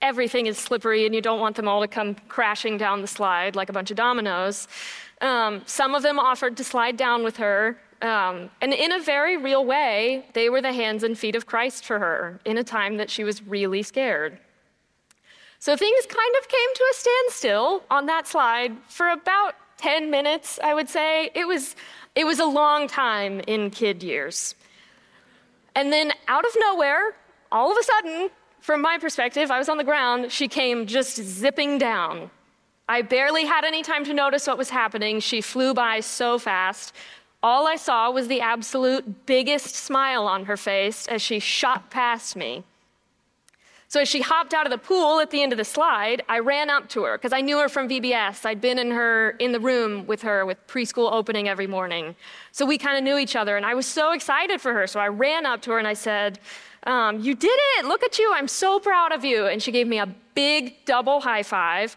everything 0.03 0.47
is 0.47 0.59
slippery 0.59 1.07
and 1.07 1.15
you 1.15 1.21
don't 1.21 1.41
want 1.41 1.57
them 1.57 1.69
all 1.69 1.81
to 1.81 1.89
come 1.89 2.15
crashing 2.29 2.77
down 2.77 3.01
the 3.01 3.07
slide 3.07 3.57
like 3.57 3.69
a 3.69 3.73
bunch 3.73 3.91
of 3.91 3.97
dominoes. 3.97 4.69
Um, 5.21 5.63
some 5.67 5.95
of 5.95 6.03
them 6.03 6.19
offered 6.19 6.57
to 6.59 6.65
slide 6.65 6.97
down 6.97 7.25
with 7.25 7.37
her. 7.39 7.79
Um, 8.03 8.51
and 8.61 8.75
in 8.75 8.93
a 8.93 9.01
very 9.01 9.37
real 9.37 9.65
way, 9.65 10.27
they 10.35 10.51
were 10.51 10.61
the 10.61 10.73
hands 10.73 11.03
and 11.03 11.19
feet 11.19 11.35
of 11.35 11.47
Christ 11.47 11.85
for 11.85 11.99
her 11.99 12.41
in 12.45 12.59
a 12.59 12.65
time 12.65 12.99
that 12.99 13.11
she 13.11 13.25
was 13.25 13.43
really 13.43 13.83
scared. 13.83 14.39
So 15.59 15.77
things 15.77 16.07
kind 16.07 16.35
of 16.41 16.49
came 16.49 16.75
to 16.75 16.85
a 16.93 16.95
standstill 16.95 17.83
on 17.91 18.07
that 18.07 18.27
slide 18.27 18.77
for 18.89 19.09
about 19.09 19.55
10 19.79 20.11
minutes, 20.11 20.59
I 20.63 20.75
would 20.75 20.89
say. 20.89 21.31
It 21.35 21.49
was, 21.49 21.75
it 22.15 22.25
was 22.25 22.39
a 22.39 22.45
long 22.45 22.87
time 22.87 23.41
in 23.47 23.71
kid 23.71 24.03
years. 24.03 24.55
And 25.75 25.93
then 25.93 26.13
out 26.29 26.45
of 26.45 26.53
nowhere, 26.61 27.15
all 27.51 27.73
of 27.73 27.79
a 27.79 27.83
sudden, 27.83 28.31
from 28.67 28.83
my 28.83 28.99
perspective, 28.99 29.53
I 29.53 29.61
was 29.61 29.69
on 29.69 29.77
the 29.77 29.85
ground, 29.85 30.33
she 30.33 30.49
came 30.49 30.89
just 30.89 31.23
zipping 31.23 31.79
down. 31.79 32.33
I 32.89 33.01
barely 33.01 33.45
had 33.45 33.65
any 33.65 33.85
time 33.85 34.05
to 34.07 34.13
notice 34.13 34.49
what 34.49 34.59
was 34.59 34.71
happening. 34.71 35.21
She 35.21 35.41
flew 35.41 35.73
by 35.73 36.01
so 36.01 36.37
fast. 36.37 36.93
All 37.45 37.69
I 37.69 37.77
saw 37.77 38.11
was 38.11 38.27
the 38.27 38.41
absolute 38.41 39.25
biggest 39.25 39.77
smile 39.77 40.27
on 40.27 40.47
her 40.47 40.57
face 40.57 41.07
as 41.07 41.23
she 41.23 41.39
shot 41.39 41.91
past 41.91 42.35
me. 42.35 42.65
So 43.89 44.01
as 44.01 44.09
she 44.09 44.21
hopped 44.21 44.53
out 44.53 44.67
of 44.67 44.73
the 44.73 44.79
pool 44.79 45.21
at 45.21 45.31
the 45.31 45.43
end 45.43 45.53
of 45.53 45.59
the 45.59 45.65
slide, 45.65 46.23
I 46.29 46.41
ran 46.41 46.71
up 46.71 46.89
to 46.91 47.05
her 47.05 47.17
because 47.17 47.33
I 47.33 47.41
knew 47.41 47.59
her 47.59 47.69
from 47.69 47.89
VBS. 47.89 48.45
I'd 48.45 48.61
been 48.61 48.79
in 48.79 48.91
her 48.91 49.31
in 49.39 49.53
the 49.53 49.61
room 49.61 50.07
with 50.07 50.23
her 50.23 50.45
with 50.45 50.65
preschool 50.67 51.13
opening 51.13 51.49
every 51.49 51.69
morning. 51.69 52.17
So 52.51 52.67
we 52.67 52.79
kind 52.79 52.99
of 52.99 53.05
knew 53.05 53.17
each 53.17 53.37
other 53.37 53.57
and 53.57 53.65
I 53.65 53.75
was 53.75 53.87
so 53.87 54.13
excited 54.13 54.61
for 54.61 54.73
her. 54.75 54.87
So 54.87 54.99
I 54.99 55.09
ran 55.09 55.47
up 55.47 55.63
to 55.63 55.71
her 55.73 55.79
and 55.79 55.87
I 55.87 55.95
said, 55.95 56.41
um, 56.85 57.21
You 57.21 57.35
did 57.35 57.59
it! 57.79 57.85
Look 57.85 58.03
at 58.03 58.19
you! 58.19 58.33
I'm 58.35 58.49
so 58.49 58.81
proud 58.81 59.13
of 59.13 59.25
you. 59.25 59.47
And 59.47 59.63
she 59.63 59.71
gave 59.71 59.87
me 59.87 59.99
a 59.99 60.13
big 60.35 60.85
double 60.85 61.21
high 61.21 61.45
five 61.45 61.97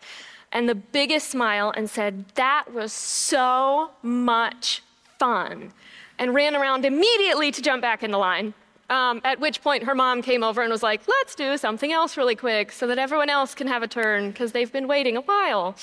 and 0.52 0.68
the 0.68 0.76
biggest 0.76 1.30
smile 1.30 1.74
and 1.76 1.90
said, 1.90 2.26
That 2.36 2.74
was 2.74 2.94
so 2.94 3.92
much 4.04 4.84
fun. 5.18 5.72
And 6.18 6.34
ran 6.34 6.56
around 6.56 6.86
immediately 6.86 7.52
to 7.52 7.62
jump 7.62 7.82
back 7.82 8.04
in 8.04 8.12
the 8.12 8.18
line. 8.18 8.54
Um, 8.90 9.22
at 9.24 9.40
which 9.40 9.62
point 9.62 9.84
her 9.84 9.94
mom 9.94 10.22
came 10.24 10.44
over 10.44 10.62
and 10.62 10.72
was 10.72 10.82
like, 10.82 11.02
Let's 11.08 11.36
do 11.36 11.58
something 11.58 11.92
else 11.92 12.18
really 12.18 12.36
quick 12.36 12.72
so 12.72 12.88
that 12.88 12.98
everyone 12.98 13.30
else 13.30 13.54
can 13.54 13.68
have 13.68 13.84
a 13.84 13.88
turn 13.88 14.32
because 14.32 14.52
they've 14.52 14.72
been 14.72 14.88
waiting 14.88 15.16
a 15.16 15.22
while. 15.22 15.76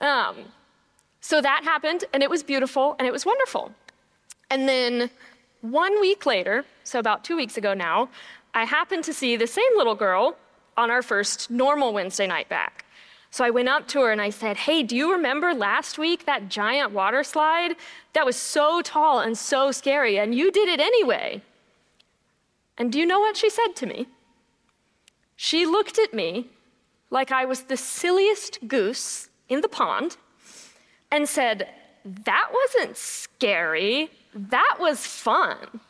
Um, 0.00 0.36
so 1.20 1.40
that 1.40 1.62
happened, 1.64 2.04
and 2.12 2.22
it 2.22 2.28
was 2.28 2.42
beautiful 2.42 2.96
and 2.98 3.06
it 3.08 3.12
was 3.12 3.24
wonderful. 3.24 3.72
And 4.50 4.68
then 4.68 5.10
one 5.62 5.98
week 6.00 6.26
later, 6.26 6.64
so 6.84 6.98
about 6.98 7.24
two 7.24 7.36
weeks 7.36 7.56
ago 7.56 7.72
now, 7.72 8.10
I 8.52 8.64
happened 8.64 9.04
to 9.04 9.14
see 9.14 9.36
the 9.36 9.46
same 9.46 9.76
little 9.76 9.94
girl 9.94 10.36
on 10.76 10.90
our 10.90 11.02
first 11.02 11.50
normal 11.50 11.92
Wednesday 11.92 12.26
night 12.26 12.48
back. 12.48 12.84
So 13.30 13.44
I 13.44 13.50
went 13.50 13.68
up 13.68 13.88
to 13.88 14.02
her 14.02 14.12
and 14.12 14.20
I 14.20 14.30
said, 14.30 14.56
Hey, 14.58 14.82
do 14.82 14.94
you 14.94 15.10
remember 15.10 15.54
last 15.54 15.98
week 15.98 16.26
that 16.26 16.48
giant 16.48 16.92
water 16.92 17.24
slide? 17.24 17.74
That 18.12 18.26
was 18.26 18.36
so 18.36 18.82
tall 18.82 19.20
and 19.20 19.36
so 19.36 19.72
scary, 19.72 20.18
and 20.18 20.34
you 20.34 20.52
did 20.52 20.68
it 20.68 20.78
anyway. 20.78 21.42
And 22.78 22.92
do 22.92 22.98
you 22.98 23.06
know 23.06 23.20
what 23.20 23.36
she 23.36 23.50
said 23.50 23.76
to 23.76 23.86
me? 23.86 24.08
She 25.36 25.66
looked 25.66 25.98
at 25.98 26.14
me 26.14 26.48
like 27.10 27.30
I 27.30 27.44
was 27.44 27.64
the 27.64 27.76
silliest 27.76 28.66
goose 28.66 29.28
in 29.48 29.60
the 29.60 29.68
pond 29.68 30.16
and 31.10 31.28
said, 31.28 31.68
That 32.04 32.48
wasn't 32.52 32.96
scary, 32.96 34.10
that 34.34 34.76
was 34.78 35.06
fun. 35.06 35.80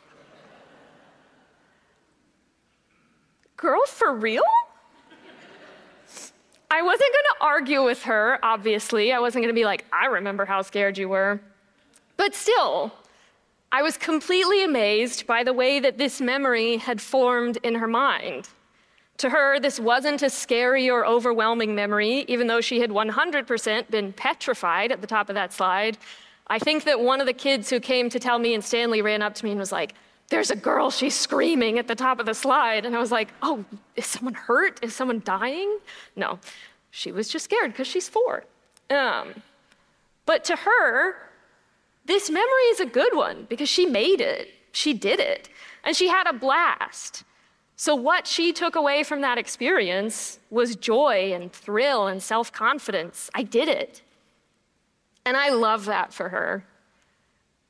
Girl, 3.57 3.81
for 3.87 4.13
real? 4.13 4.43
I 6.71 6.83
wasn't 6.83 7.13
going 7.13 7.25
to 7.31 7.37
argue 7.41 7.85
with 7.85 8.03
her, 8.03 8.39
obviously. 8.43 9.13
I 9.13 9.21
wasn't 9.21 9.45
going 9.45 9.55
to 9.55 9.59
be 9.59 9.65
like, 9.65 9.85
I 9.93 10.07
remember 10.07 10.45
how 10.45 10.61
scared 10.63 10.99
you 10.99 11.09
were. 11.09 11.41
But 12.17 12.35
still, 12.35 12.93
I 13.75 13.83
was 13.83 13.97
completely 13.97 14.63
amazed 14.63 15.27
by 15.27 15.43
the 15.43 15.53
way 15.53 15.81
that 15.81 15.99
this 15.99 16.21
memory 16.21 16.77
had 16.77 17.01
formed 17.01 17.59
in 17.65 17.75
her 17.75 17.89
mind. 17.89 18.49
To 19.17 19.31
her, 19.31 19.59
this 19.59 19.81
wasn't 19.81 20.23
a 20.23 20.31
scary 20.31 20.89
or 20.89 21.05
overwhelming 21.05 21.75
memory, 21.75 22.25
even 22.29 22.47
though 22.47 22.61
she 22.61 22.79
had 22.79 22.91
100% 22.91 23.91
been 23.91 24.13
petrified 24.13 24.93
at 24.93 25.01
the 25.01 25.09
top 25.09 25.29
of 25.29 25.35
that 25.35 25.53
slide. 25.53 25.99
I 26.47 26.61
think 26.61 26.85
that 26.85 27.01
one 27.01 27.21
of 27.21 27.27
the 27.27 27.33
kids 27.33 27.69
who 27.69 27.81
came 27.81 28.09
to 28.11 28.21
tell 28.21 28.39
me 28.39 28.55
and 28.55 28.65
Stanley 28.65 29.03
ran 29.03 29.23
up 29.23 29.35
to 29.35 29.45
me 29.45 29.51
and 29.51 29.59
was 29.59 29.73
like, 29.73 29.95
There's 30.29 30.53
a 30.53 30.57
girl, 30.57 30.93
she's 30.93 31.17
screaming 31.17 31.77
at 31.81 31.89
the 31.89 31.97
top 31.97 32.21
of 32.21 32.27
the 32.27 32.35
slide. 32.35 32.87
And 32.87 32.95
I 32.95 33.01
was 33.01 33.11
like, 33.11 33.33
Oh, 33.43 33.65
is 33.97 34.07
someone 34.07 34.35
hurt? 34.35 34.79
Is 34.85 34.95
someone 34.95 35.21
dying? 35.25 35.81
No, 36.15 36.39
she 36.93 37.11
was 37.11 37.29
just 37.29 37.47
scared 37.47 37.73
because 37.73 37.89
she's 37.89 38.09
four. 38.09 38.45
Um, 38.89 39.43
but 40.27 40.45
to 40.45 40.55
her, 40.55 41.17
this 42.05 42.29
memory 42.29 42.65
is 42.71 42.81
a 42.81 42.87
good 42.87 43.17
one 43.17 43.47
because 43.49 43.69
she 43.69 43.87
made 43.87 44.21
it, 44.21 44.49
she 44.73 44.93
did 44.93 45.21
it, 45.21 45.49
and 45.83 45.97
she 45.97 46.09
had 46.09 46.27
a 46.27 46.33
blast. 46.33 47.25
So, 47.77 47.95
what 47.95 48.27
she 48.27 48.53
took 48.53 48.77
away 48.77 49.03
from 49.03 49.21
that 49.23 49.39
experience 49.39 50.39
was 50.51 50.77
joy 50.77 51.33
and 51.33 51.53
thrill 51.53 52.07
and 52.07 52.23
self 52.23 52.53
confidence. 52.53 53.31
I 53.35 53.43
did 53.43 53.69
it. 53.69 54.03
And 55.27 55.37
I 55.37 55.49
love 55.49 55.87
that 55.87 56.13
for 56.13 56.29
her. 56.29 56.67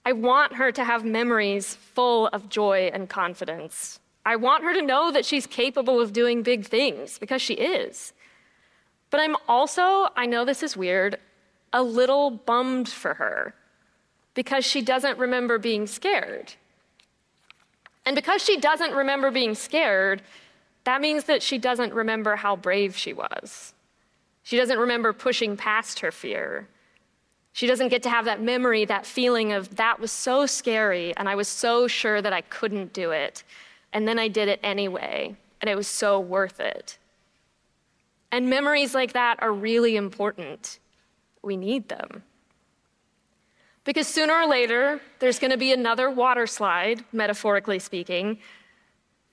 I 0.05 0.13
want 0.13 0.55
her 0.55 0.73
to 0.73 0.85
have 0.85 1.05
memories 1.05 1.77
full 1.77 2.27
of 2.29 2.49
joy 2.49 2.91
and 2.93 3.09
confidence. 3.09 4.01
I 4.27 4.37
want 4.37 4.65
her 4.65 4.75
to 4.75 4.83
know 4.83 5.13
that 5.13 5.25
she's 5.25 5.47
capable 5.47 6.01
of 6.01 6.13
doing 6.13 6.43
big 6.43 6.67
things 6.67 7.19
because 7.19 7.41
she 7.41 7.55
is. 7.55 8.13
But 9.11 9.21
I'm 9.21 9.37
also, 9.49 10.09
I 10.17 10.27
know 10.27 10.45
this 10.45 10.63
is 10.63 10.77
weird, 10.77 11.19
a 11.73 11.83
little 11.83 12.31
bummed 12.31 12.89
for 12.89 13.15
her 13.15 13.55
because 14.35 14.65
she 14.65 14.83
doesn't 14.83 15.19
remember 15.19 15.59
being 15.59 15.87
scared. 15.87 16.55
And 18.05 18.15
because 18.15 18.43
she 18.43 18.59
doesn't 18.59 18.93
remember 18.93 19.31
being 19.31 19.55
scared, 19.55 20.23
that 20.85 21.01
means 21.01 21.25
that 21.25 21.43
she 21.43 21.59
doesn't 21.59 21.95
remember 21.95 22.37
how 22.37 22.57
brave 22.57 22.97
she 22.97 23.13
was. 23.13 23.73
She 24.43 24.57
doesn't 24.59 24.79
remember 24.79 25.13
pushing 25.13 25.57
past 25.57 26.01
her 26.01 26.13
fear. 26.13 26.69
She 27.53 27.67
doesn't 27.67 27.89
get 27.89 28.03
to 28.03 28.11
have 28.11 28.27
that 28.27 28.43
memory, 28.43 28.85
that 28.85 29.07
feeling 29.07 29.53
of 29.53 29.77
that 29.77 30.01
was 30.01 30.13
so 30.13 30.45
scary 30.45 31.17
and 31.17 31.29
I 31.29 31.37
was 31.37 31.49
so 31.49 31.87
sure 31.87 32.21
that 32.21 32.33
I 32.33 32.43
couldn't 32.43 32.93
do 32.93 33.13
it. 33.13 33.45
And 33.93 34.07
then 34.07 34.19
I 34.19 34.27
did 34.27 34.49
it 34.49 34.59
anyway, 34.63 35.37
and 35.61 35.71
it 35.71 35.77
was 35.77 35.87
so 35.87 36.19
worth 36.19 36.59
it. 36.59 36.99
And 38.33 38.51
memories 38.51 38.93
like 38.93 39.13
that 39.13 39.41
are 39.41 39.53
really 39.53 39.95
important. 39.95 40.81
We 41.43 41.57
need 41.57 41.89
them. 41.89 42.25
Because 43.85 44.09
sooner 44.09 44.33
or 44.33 44.47
later, 44.47 45.01
there's 45.19 45.39
going 45.39 45.51
to 45.51 45.59
be 45.59 45.73
another 45.73 46.11
water 46.11 46.47
slide, 46.47 47.05
metaphorically 47.13 47.79
speaking. 47.79 48.39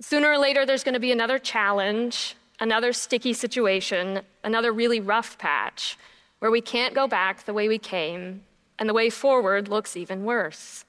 Sooner 0.01 0.31
or 0.31 0.37
later, 0.37 0.65
there's 0.65 0.83
going 0.83 0.93
to 0.93 0.99
be 0.99 1.11
another 1.11 1.39
challenge, 1.39 2.35
another 2.59 2.91
sticky 2.91 3.33
situation, 3.33 4.21
another 4.43 4.73
really 4.73 4.99
rough 4.99 5.37
patch 5.37 5.97
where 6.39 6.51
we 6.51 6.59
can't 6.59 6.93
go 6.93 7.07
back 7.07 7.45
the 7.45 7.53
way 7.53 7.67
we 7.67 7.77
came, 7.77 8.43
and 8.77 8.89
the 8.89 8.93
way 8.93 9.09
forward 9.09 9.67
looks 9.67 9.95
even 9.95 10.25
worse. 10.25 10.83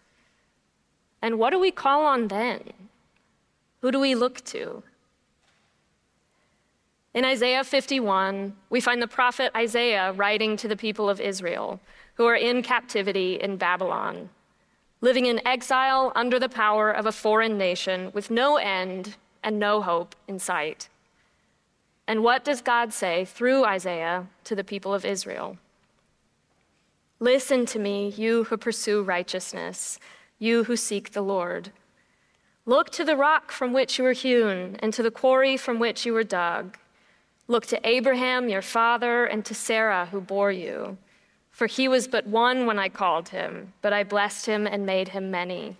And 1.20 1.38
what 1.38 1.50
do 1.50 1.58
we 1.60 1.70
call 1.70 2.04
on 2.04 2.28
then? 2.28 2.72
Who 3.80 3.92
do 3.92 4.00
we 4.00 4.14
look 4.14 4.42
to? 4.46 4.82
In 7.14 7.24
Isaiah 7.24 7.62
51, 7.62 8.56
we 8.70 8.80
find 8.80 9.02
the 9.02 9.06
prophet 9.06 9.52
Isaiah 9.54 10.12
writing 10.12 10.56
to 10.56 10.66
the 10.66 10.76
people 10.76 11.10
of 11.10 11.20
Israel 11.20 11.78
who 12.22 12.28
are 12.28 12.36
in 12.36 12.62
captivity 12.62 13.34
in 13.34 13.56
Babylon, 13.56 14.30
living 15.00 15.26
in 15.26 15.44
exile 15.44 16.12
under 16.14 16.38
the 16.38 16.48
power 16.48 16.88
of 16.88 17.04
a 17.04 17.10
foreign 17.10 17.58
nation 17.58 18.12
with 18.14 18.30
no 18.30 18.58
end 18.58 19.16
and 19.42 19.58
no 19.58 19.82
hope 19.82 20.14
in 20.28 20.38
sight. 20.38 20.88
And 22.06 22.22
what 22.22 22.44
does 22.44 22.62
God 22.62 22.92
say 22.92 23.24
through 23.24 23.64
Isaiah 23.64 24.28
to 24.44 24.54
the 24.54 24.62
people 24.62 24.94
of 24.94 25.04
Israel? 25.04 25.58
Listen 27.18 27.66
to 27.66 27.80
me, 27.80 28.10
you 28.16 28.44
who 28.44 28.56
pursue 28.56 29.02
righteousness, 29.02 29.98
you 30.38 30.62
who 30.62 30.76
seek 30.76 31.10
the 31.10 31.22
Lord. 31.22 31.72
Look 32.66 32.90
to 32.90 33.04
the 33.04 33.16
rock 33.16 33.50
from 33.50 33.72
which 33.72 33.98
you 33.98 34.04
were 34.04 34.12
hewn, 34.12 34.76
and 34.78 34.94
to 34.94 35.02
the 35.02 35.10
quarry 35.10 35.56
from 35.56 35.80
which 35.80 36.06
you 36.06 36.12
were 36.12 36.22
dug. 36.22 36.78
Look 37.48 37.66
to 37.66 37.84
Abraham, 37.84 38.48
your 38.48 38.62
father, 38.62 39.24
and 39.24 39.44
to 39.44 39.56
Sarah, 39.56 40.06
who 40.12 40.20
bore 40.20 40.52
you. 40.52 40.98
For 41.62 41.68
he 41.68 41.86
was 41.86 42.08
but 42.08 42.26
one 42.26 42.66
when 42.66 42.80
I 42.80 42.88
called 42.88 43.28
him, 43.28 43.72
but 43.82 43.92
I 43.92 44.02
blessed 44.02 44.46
him 44.46 44.66
and 44.66 44.84
made 44.84 45.10
him 45.10 45.30
many. 45.30 45.76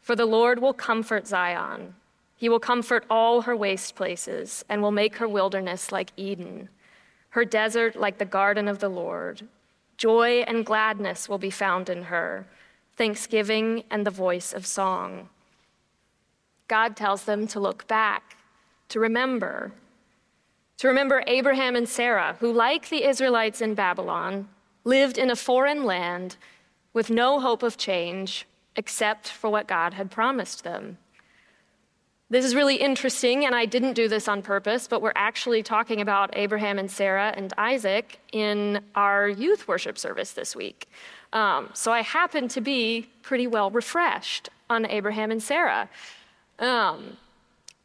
For 0.00 0.14
the 0.14 0.26
Lord 0.26 0.60
will 0.60 0.72
comfort 0.72 1.26
Zion. 1.26 1.96
He 2.36 2.48
will 2.48 2.60
comfort 2.60 3.04
all 3.10 3.40
her 3.40 3.56
waste 3.56 3.96
places 3.96 4.64
and 4.68 4.80
will 4.80 4.92
make 4.92 5.16
her 5.16 5.26
wilderness 5.26 5.90
like 5.90 6.12
Eden, 6.16 6.68
her 7.30 7.44
desert 7.44 7.96
like 7.96 8.18
the 8.18 8.24
garden 8.24 8.68
of 8.68 8.78
the 8.78 8.88
Lord. 8.88 9.48
Joy 9.96 10.44
and 10.46 10.64
gladness 10.64 11.28
will 11.28 11.36
be 11.36 11.50
found 11.50 11.88
in 11.88 12.04
her, 12.04 12.46
thanksgiving 12.96 13.82
and 13.90 14.06
the 14.06 14.10
voice 14.12 14.52
of 14.52 14.64
song. 14.64 15.30
God 16.68 16.94
tells 16.94 17.24
them 17.24 17.48
to 17.48 17.58
look 17.58 17.88
back, 17.88 18.36
to 18.90 19.00
remember, 19.00 19.72
to 20.76 20.86
remember 20.86 21.24
Abraham 21.26 21.74
and 21.74 21.88
Sarah, 21.88 22.36
who, 22.38 22.52
like 22.52 22.88
the 22.88 23.02
Israelites 23.02 23.60
in 23.60 23.74
Babylon, 23.74 24.46
lived 24.84 25.18
in 25.18 25.30
a 25.30 25.36
foreign 25.36 25.84
land 25.84 26.36
with 26.92 27.10
no 27.10 27.40
hope 27.40 27.62
of 27.62 27.76
change 27.76 28.46
except 28.76 29.28
for 29.28 29.50
what 29.50 29.68
God 29.68 29.94
had 29.94 30.10
promised 30.10 30.64
them. 30.64 30.98
This 32.30 32.46
is 32.46 32.54
really 32.54 32.76
interesting, 32.76 33.44
and 33.44 33.54
I 33.54 33.66
didn't 33.66 33.92
do 33.92 34.08
this 34.08 34.26
on 34.26 34.40
purpose, 34.40 34.88
but 34.88 35.02
we're 35.02 35.12
actually 35.14 35.62
talking 35.62 36.00
about 36.00 36.30
Abraham 36.32 36.78
and 36.78 36.90
Sarah 36.90 37.34
and 37.36 37.52
Isaac 37.58 38.20
in 38.32 38.80
our 38.94 39.28
youth 39.28 39.68
worship 39.68 39.98
service 39.98 40.32
this 40.32 40.56
week. 40.56 40.88
Um, 41.34 41.68
so 41.74 41.92
I 41.92 42.00
happen 42.00 42.48
to 42.48 42.62
be 42.62 43.10
pretty 43.20 43.46
well 43.46 43.70
refreshed 43.70 44.48
on 44.70 44.86
Abraham 44.86 45.30
and 45.30 45.42
Sarah. 45.42 45.90
Um, 46.58 47.18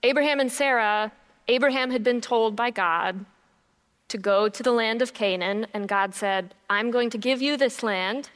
Abraham 0.04 0.40
and 0.40 0.50
Sarah, 0.52 1.12
Abraham 1.50 1.92
had 1.92 2.04
been 2.04 2.22
told 2.22 2.56
by 2.56 2.72
God 2.72 3.26
to 4.10 4.18
go 4.18 4.50
to 4.50 4.64
the 4.64 4.72
land 4.72 5.02
of 5.02 5.14
Canaan, 5.14 5.68
and 5.74 5.88
God 5.88 6.16
said, 6.16 6.54
I'm 6.70 6.92
going 6.92 7.10
to 7.10 7.18
give 7.18 7.42
you 7.42 7.58
this 7.58 7.84
land. 7.84 8.30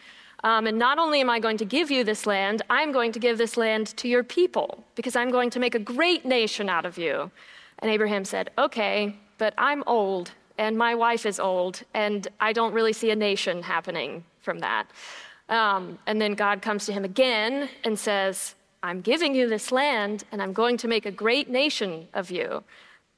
Um, 0.44 0.66
and 0.68 0.78
not 0.78 0.98
only 0.98 1.22
am 1.22 1.30
I 1.30 1.40
going 1.40 1.58
to 1.58 1.66
give 1.66 1.92
you 1.92 2.04
this 2.04 2.26
land, 2.26 2.64
I'm 2.70 2.92
going 2.92 3.12
to 3.12 3.20
give 3.20 3.38
this 3.38 3.58
land 3.58 3.96
to 3.98 4.08
your 4.08 4.24
people 4.24 4.84
because 4.96 5.16
I'm 5.16 5.30
going 5.30 5.52
to 5.52 5.60
make 5.60 5.76
a 5.76 5.80
great 5.80 6.26
nation 6.26 6.68
out 6.68 6.86
of 6.86 6.98
you. 6.98 7.30
And 7.80 7.92
Abraham 7.92 8.26
said, 8.26 8.50
Okay, 8.58 9.16
but 9.38 9.54
I'm 9.58 9.84
old 9.86 10.32
and 10.62 10.78
my 10.78 10.94
wife 10.94 11.26
is 11.26 11.40
old, 11.40 11.82
and 11.96 12.28
I 12.40 12.54
don't 12.54 12.72
really 12.72 12.94
see 12.94 13.10
a 13.10 13.16
nation 13.16 13.64
happening 13.64 14.24
from 14.42 14.60
that. 14.60 14.86
Um, 15.50 15.98
and 16.06 16.22
then 16.22 16.34
God 16.34 16.62
comes 16.62 16.86
to 16.86 16.94
him 16.94 17.04
again 17.04 17.68
and 17.84 17.98
says, 17.98 18.54
I'm 18.84 19.02
giving 19.02 19.34
you 19.34 19.50
this 19.50 19.72
land, 19.72 20.24
and 20.32 20.40
I'm 20.40 20.54
going 20.54 20.78
to 20.78 20.88
make 20.88 21.08
a 21.08 21.12
great 21.12 21.50
nation 21.50 22.08
of 22.14 22.30
you, 22.30 22.64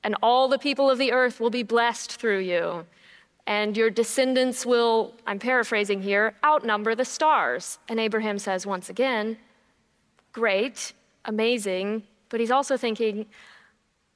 and 0.04 0.16
all 0.22 0.48
the 0.48 0.60
people 0.60 0.90
of 0.90 0.98
the 0.98 1.12
earth 1.12 1.40
will 1.40 1.50
be 1.50 1.64
blessed 1.64 2.14
through 2.14 2.40
you 2.40 2.86
and 3.46 3.76
your 3.76 3.90
descendants 3.90 4.66
will, 4.66 5.14
I'm 5.28 5.40
paraphrasing 5.40 6.02
here, 6.02 6.36
outnumber 6.46 6.96
the 6.96 7.06
stars. 7.06 7.80
And 7.90 8.00
Abraham 8.00 8.40
says 8.40 8.66
once 8.66 8.90
again, 8.90 9.38
Great, 10.32 10.94
amazing, 11.26 12.04
but 12.30 12.40
he's 12.40 12.52
also 12.52 12.78
thinking, 12.78 13.26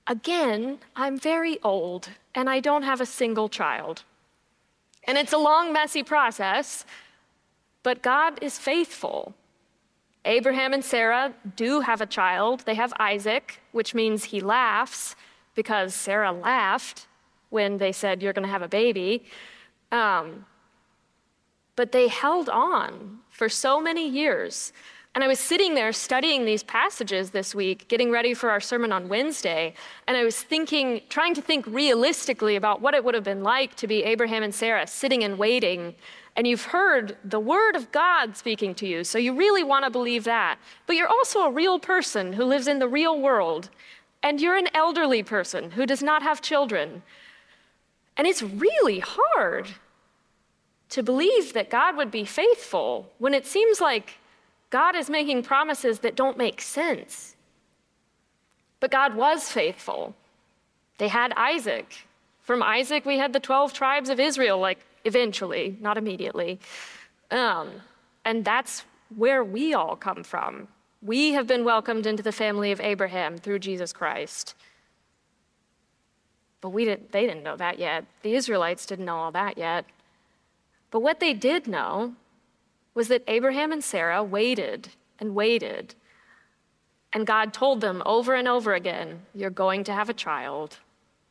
Again, 0.07 0.79
I'm 0.95 1.19
very 1.19 1.61
old 1.61 2.09
and 2.33 2.49
I 2.49 2.61
don't 2.61 2.83
have 2.83 3.01
a 3.01 3.05
single 3.05 3.49
child. 3.49 4.03
And 5.03 5.17
it's 5.17 5.33
a 5.33 5.37
long, 5.37 5.73
messy 5.73 6.03
process, 6.03 6.85
but 7.83 8.01
God 8.01 8.39
is 8.41 8.57
faithful. 8.57 9.33
Abraham 10.23 10.73
and 10.73 10.83
Sarah 10.83 11.33
do 11.55 11.81
have 11.81 12.01
a 12.01 12.05
child. 12.05 12.61
They 12.61 12.75
have 12.75 12.93
Isaac, 12.99 13.59
which 13.71 13.93
means 13.93 14.25
he 14.25 14.41
laughs 14.41 15.15
because 15.57 15.93
Sarah 15.93 16.31
laughed 16.31 17.07
when 17.49 17.77
they 17.77 17.91
said, 17.91 18.23
You're 18.23 18.33
going 18.33 18.45
to 18.45 18.51
have 18.57 18.61
a 18.61 18.69
baby. 18.69 19.25
Um, 19.91 20.45
but 21.75 21.91
they 21.91 22.07
held 22.07 22.47
on 22.49 23.19
for 23.29 23.49
so 23.49 23.81
many 23.81 24.07
years 24.07 24.71
And 25.17 25.23
I 25.23 25.27
was 25.27 25.39
sitting 25.39 25.73
there 25.73 25.91
studying 25.93 26.45
these 26.45 26.61
passages 26.61 27.31
this 27.31 27.55
week, 27.55 27.87
getting 27.87 28.11
ready 28.11 28.35
for 28.35 28.51
our 28.51 28.59
sermon 28.59 28.91
on 28.91 29.09
Wednesday, 29.09 29.73
and 30.07 30.15
I 30.15 30.23
was 30.23 30.43
thinking, 30.43 31.01
trying 31.09 31.33
to 31.33 31.41
think 31.41 31.65
realistically 31.65 32.55
about 32.55 32.81
what 32.81 32.93
it 32.93 33.03
would 33.03 33.15
have 33.15 33.23
been 33.23 33.41
like 33.41 33.73
to 33.77 33.87
be 33.87 34.03
Abraham 34.03 34.43
and 34.43 34.53
Sarah 34.53 34.85
sitting 34.85 35.23
and 35.23 35.39
waiting. 35.39 35.95
And 36.35 36.45
you've 36.45 36.65
heard 36.65 37.17
the 37.23 37.39
word 37.39 37.75
of 37.75 37.91
God 37.91 38.37
speaking 38.37 38.75
to 38.75 38.87
you, 38.87 39.03
so 39.03 39.17
you 39.17 39.35
really 39.35 39.63
want 39.63 39.85
to 39.85 39.89
believe 39.89 40.23
that. 40.25 40.59
But 40.85 40.97
you're 40.97 41.07
also 41.07 41.39
a 41.39 41.51
real 41.51 41.79
person 41.79 42.33
who 42.33 42.45
lives 42.45 42.67
in 42.67 42.77
the 42.77 42.87
real 42.87 43.19
world, 43.19 43.71
and 44.23 44.41
you're 44.41 44.57
an 44.57 44.69
elderly 44.73 45.23
person 45.23 45.71
who 45.71 45.85
does 45.85 46.03
not 46.03 46.23
have 46.23 46.41
children. 46.41 47.03
And 48.15 48.25
it's 48.27 48.41
really 48.41 48.99
hard 48.99 49.67
to 50.89 51.03
believe 51.03 51.53
that 51.53 51.69
God 51.69 51.95
would 51.97 52.11
be 52.11 52.25
faithful 52.25 53.11
when 53.19 53.33
it 53.33 53.45
seems 53.45 53.79
like 53.79 54.15
God 54.69 54.95
is 54.95 55.09
making 55.09 55.43
promises 55.43 55.99
that 55.99 56.15
don't 56.15 56.37
make 56.37 56.61
sense. 56.61 57.35
But 58.79 58.91
God 58.91 59.15
was 59.15 59.51
faithful. 59.51 60.15
They 60.97 61.07
had 61.07 61.33
Isaac. 61.33 62.07
From 62.41 62.63
Isaac, 62.63 63.05
we 63.05 63.17
had 63.17 63.33
the 63.33 63.39
12 63.39 63.73
tribes 63.73 64.09
of 64.09 64.19
Israel, 64.19 64.59
like 64.59 64.79
eventually, 65.03 65.77
not 65.79 65.97
immediately. 65.97 66.59
Um, 67.31 67.69
and 68.23 68.45
that's 68.45 68.83
where 69.15 69.43
we 69.43 69.73
all 69.73 69.95
come 69.95 70.23
from. 70.23 70.67
We 71.01 71.33
have 71.33 71.47
been 71.47 71.63
welcomed 71.63 72.05
into 72.05 72.23
the 72.23 72.31
family 72.31 72.71
of 72.71 72.81
Abraham 72.81 73.37
through 73.37 73.59
Jesus 73.59 73.93
Christ. 73.93 74.55
But 76.61 76.69
we 76.69 76.85
didn't, 76.85 77.11
they 77.11 77.25
didn't 77.25 77.43
know 77.43 77.55
that 77.55 77.79
yet. 77.79 78.05
The 78.23 78.33
Israelites 78.33 78.85
didn't 78.85 79.05
know 79.05 79.17
all 79.17 79.31
that 79.31 79.57
yet. 79.57 79.85
But 80.89 81.01
what 81.01 81.19
they 81.19 81.33
did 81.33 81.67
know 81.67 82.13
was 82.93 83.09
that 83.09 83.23
Abraham 83.27 83.71
and 83.71 83.83
Sarah 83.83 84.23
waited 84.23 84.89
and 85.19 85.35
waited. 85.35 85.93
And 87.13 87.27
God 87.27 87.53
told 87.53 87.81
them 87.81 88.01
over 88.05 88.33
and 88.33 88.47
over 88.47 88.73
again, 88.73 89.21
You're 89.35 89.49
going 89.49 89.83
to 89.85 89.93
have 89.93 90.09
a 90.09 90.13
child. 90.13 90.77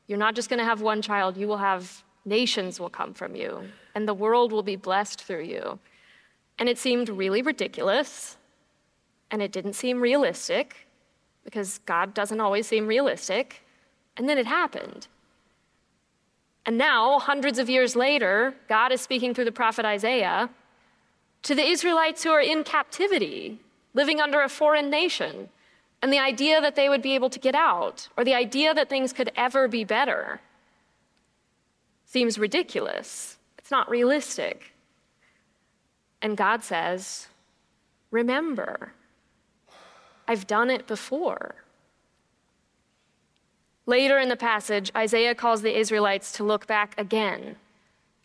You're 0.06 0.18
not 0.18 0.36
just 0.36 0.48
going 0.48 0.58
to 0.58 0.64
have 0.64 0.80
one 0.80 1.02
child, 1.02 1.36
you 1.36 1.48
will 1.48 1.56
have 1.56 2.04
nations 2.24 2.78
will 2.78 2.90
come 2.90 3.14
from 3.14 3.34
you, 3.34 3.62
and 3.94 4.06
the 4.06 4.14
world 4.14 4.52
will 4.52 4.62
be 4.62 4.76
blessed 4.76 5.22
through 5.22 5.44
you. 5.44 5.78
And 6.58 6.68
it 6.68 6.78
seemed 6.78 7.08
really 7.08 7.42
ridiculous, 7.42 8.36
and 9.30 9.42
it 9.42 9.52
didn't 9.52 9.74
seem 9.74 10.00
realistic, 10.00 10.86
because 11.44 11.78
God 11.86 12.14
doesn't 12.14 12.40
always 12.40 12.66
seem 12.66 12.86
realistic. 12.86 13.62
And 14.16 14.28
then 14.28 14.38
it 14.38 14.46
happened. 14.46 15.06
And 16.64 16.76
now, 16.76 17.20
hundreds 17.20 17.58
of 17.58 17.70
years 17.70 17.94
later, 17.94 18.54
God 18.68 18.90
is 18.90 19.00
speaking 19.00 19.32
through 19.32 19.44
the 19.44 19.52
prophet 19.52 19.84
Isaiah 19.84 20.50
to 21.42 21.54
the 21.54 21.64
Israelites 21.64 22.24
who 22.24 22.30
are 22.30 22.40
in 22.40 22.64
captivity, 22.64 23.60
living 23.94 24.20
under 24.20 24.42
a 24.42 24.48
foreign 24.48 24.90
nation, 24.90 25.48
and 26.02 26.12
the 26.12 26.18
idea 26.18 26.60
that 26.60 26.74
they 26.74 26.88
would 26.88 27.02
be 27.02 27.14
able 27.14 27.30
to 27.30 27.38
get 27.38 27.54
out, 27.54 28.08
or 28.16 28.24
the 28.24 28.34
idea 28.34 28.74
that 28.74 28.88
things 28.88 29.12
could 29.12 29.30
ever 29.36 29.68
be 29.68 29.84
better, 29.84 30.40
seems 32.04 32.38
ridiculous. 32.38 33.38
It's 33.58 33.70
not 33.70 33.88
realistic. 33.88 34.72
And 36.20 36.36
God 36.36 36.64
says, 36.64 37.28
Remember, 38.10 38.92
I've 40.28 40.46
done 40.46 40.70
it 40.70 40.86
before. 40.86 41.54
Later 43.86 44.18
in 44.18 44.28
the 44.28 44.36
passage, 44.36 44.90
Isaiah 44.96 45.34
calls 45.34 45.62
the 45.62 45.78
Israelites 45.78 46.32
to 46.32 46.44
look 46.44 46.66
back 46.66 46.94
again, 46.98 47.56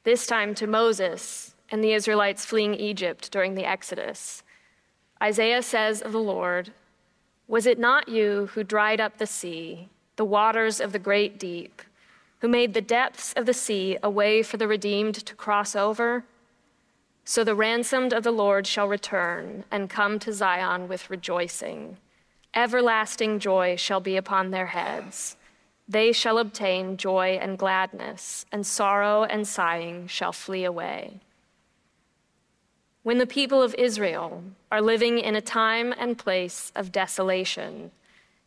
this 0.03 0.25
time 0.25 0.55
to 0.55 0.65
Moses 0.65 1.53
and 1.69 1.83
the 1.83 1.93
Israelites 1.93 2.45
fleeing 2.45 2.73
Egypt 2.73 3.31
during 3.31 3.53
the 3.53 3.65
Exodus. 3.65 4.43
Isaiah 5.21 5.61
says 5.61 6.01
of 6.01 6.11
the 6.11 6.19
Lord, 6.19 6.73
Was 7.47 7.67
it 7.67 7.77
not 7.77 8.09
you 8.09 8.49
who 8.53 8.63
dried 8.63 8.99
up 8.99 9.17
the 9.17 9.27
sea, 9.27 9.89
the 10.15 10.25
waters 10.25 10.81
of 10.81 10.91
the 10.91 10.99
great 10.99 11.39
deep, 11.39 11.83
who 12.39 12.47
made 12.47 12.73
the 12.73 12.81
depths 12.81 13.31
of 13.33 13.45
the 13.45 13.53
sea 13.53 13.97
a 14.01 14.09
way 14.09 14.41
for 14.41 14.57
the 14.57 14.67
redeemed 14.67 15.15
to 15.15 15.35
cross 15.35 15.75
over? 15.75 16.25
So 17.31 17.45
the 17.45 17.55
ransomed 17.55 18.11
of 18.11 18.23
the 18.23 18.31
Lord 18.33 18.67
shall 18.67 18.89
return 18.89 19.63
and 19.71 19.89
come 19.89 20.19
to 20.19 20.33
Zion 20.33 20.89
with 20.89 21.09
rejoicing. 21.09 21.95
Everlasting 22.53 23.39
joy 23.39 23.77
shall 23.77 24.01
be 24.01 24.17
upon 24.17 24.51
their 24.51 24.65
heads. 24.65 25.37
They 25.87 26.11
shall 26.11 26.37
obtain 26.37 26.97
joy 26.97 27.39
and 27.41 27.57
gladness, 27.57 28.45
and 28.51 28.67
sorrow 28.67 29.23
and 29.23 29.47
sighing 29.47 30.07
shall 30.07 30.33
flee 30.33 30.65
away. 30.65 31.21
When 33.03 33.17
the 33.17 33.25
people 33.25 33.61
of 33.61 33.75
Israel 33.75 34.43
are 34.69 34.81
living 34.81 35.17
in 35.17 35.37
a 35.37 35.39
time 35.39 35.93
and 35.97 36.17
place 36.17 36.73
of 36.75 36.91
desolation, 36.91 37.91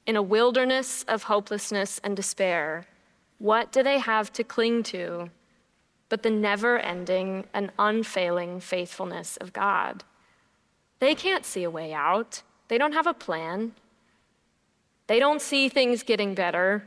in 0.07 0.15
a 0.15 0.21
wilderness 0.21 1.07
of 1.09 1.23
hopelessness 1.23 2.03
and 2.05 2.15
despair, 2.15 2.85
what 3.39 3.73
do 3.73 3.83
they 3.83 3.99
have 3.99 4.31
to 4.35 4.45
cling 4.45 4.83
to 4.83 5.31
but 6.15 6.23
the 6.23 6.31
never 6.31 6.79
ending 6.79 7.45
and 7.53 7.73
unfailing 7.77 8.61
faithfulness 8.61 9.37
of 9.39 9.53
God? 9.53 10.05
They 11.01 11.13
can't 11.13 11.45
see 11.45 11.65
a 11.65 11.71
way 11.71 11.93
out, 11.93 12.43
they 12.69 12.79
don't 12.79 12.93
have 12.93 13.09
a 13.09 13.13
plan. 13.13 13.73
They 15.09 15.19
don't 15.19 15.43
see 15.43 15.69
things 15.69 16.05
getting 16.05 16.33
better. 16.33 16.85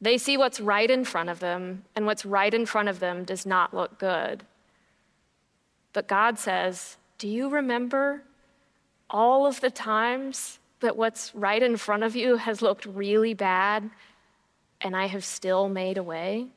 They 0.00 0.18
see 0.18 0.36
what's 0.36 0.58
right 0.58 0.90
in 0.90 1.04
front 1.04 1.28
of 1.28 1.38
them, 1.38 1.84
and 1.94 2.06
what's 2.06 2.26
right 2.26 2.52
in 2.52 2.66
front 2.66 2.88
of 2.88 2.98
them 2.98 3.22
does 3.22 3.46
not 3.46 3.72
look 3.72 4.00
good. 4.00 4.42
But 5.92 6.08
God 6.08 6.36
says, 6.36 6.96
Do 7.18 7.28
you 7.28 7.50
remember 7.50 8.24
all 9.08 9.46
of 9.46 9.60
the 9.60 9.70
times 9.70 10.58
that 10.80 10.96
what's 10.96 11.32
right 11.36 11.62
in 11.62 11.76
front 11.76 12.02
of 12.02 12.16
you 12.16 12.34
has 12.34 12.62
looked 12.62 12.84
really 12.84 13.32
bad 13.32 13.90
and 14.80 14.96
I 14.96 15.06
have 15.06 15.24
still 15.24 15.68
made 15.68 15.98
a 15.98 16.02
way? 16.02 16.48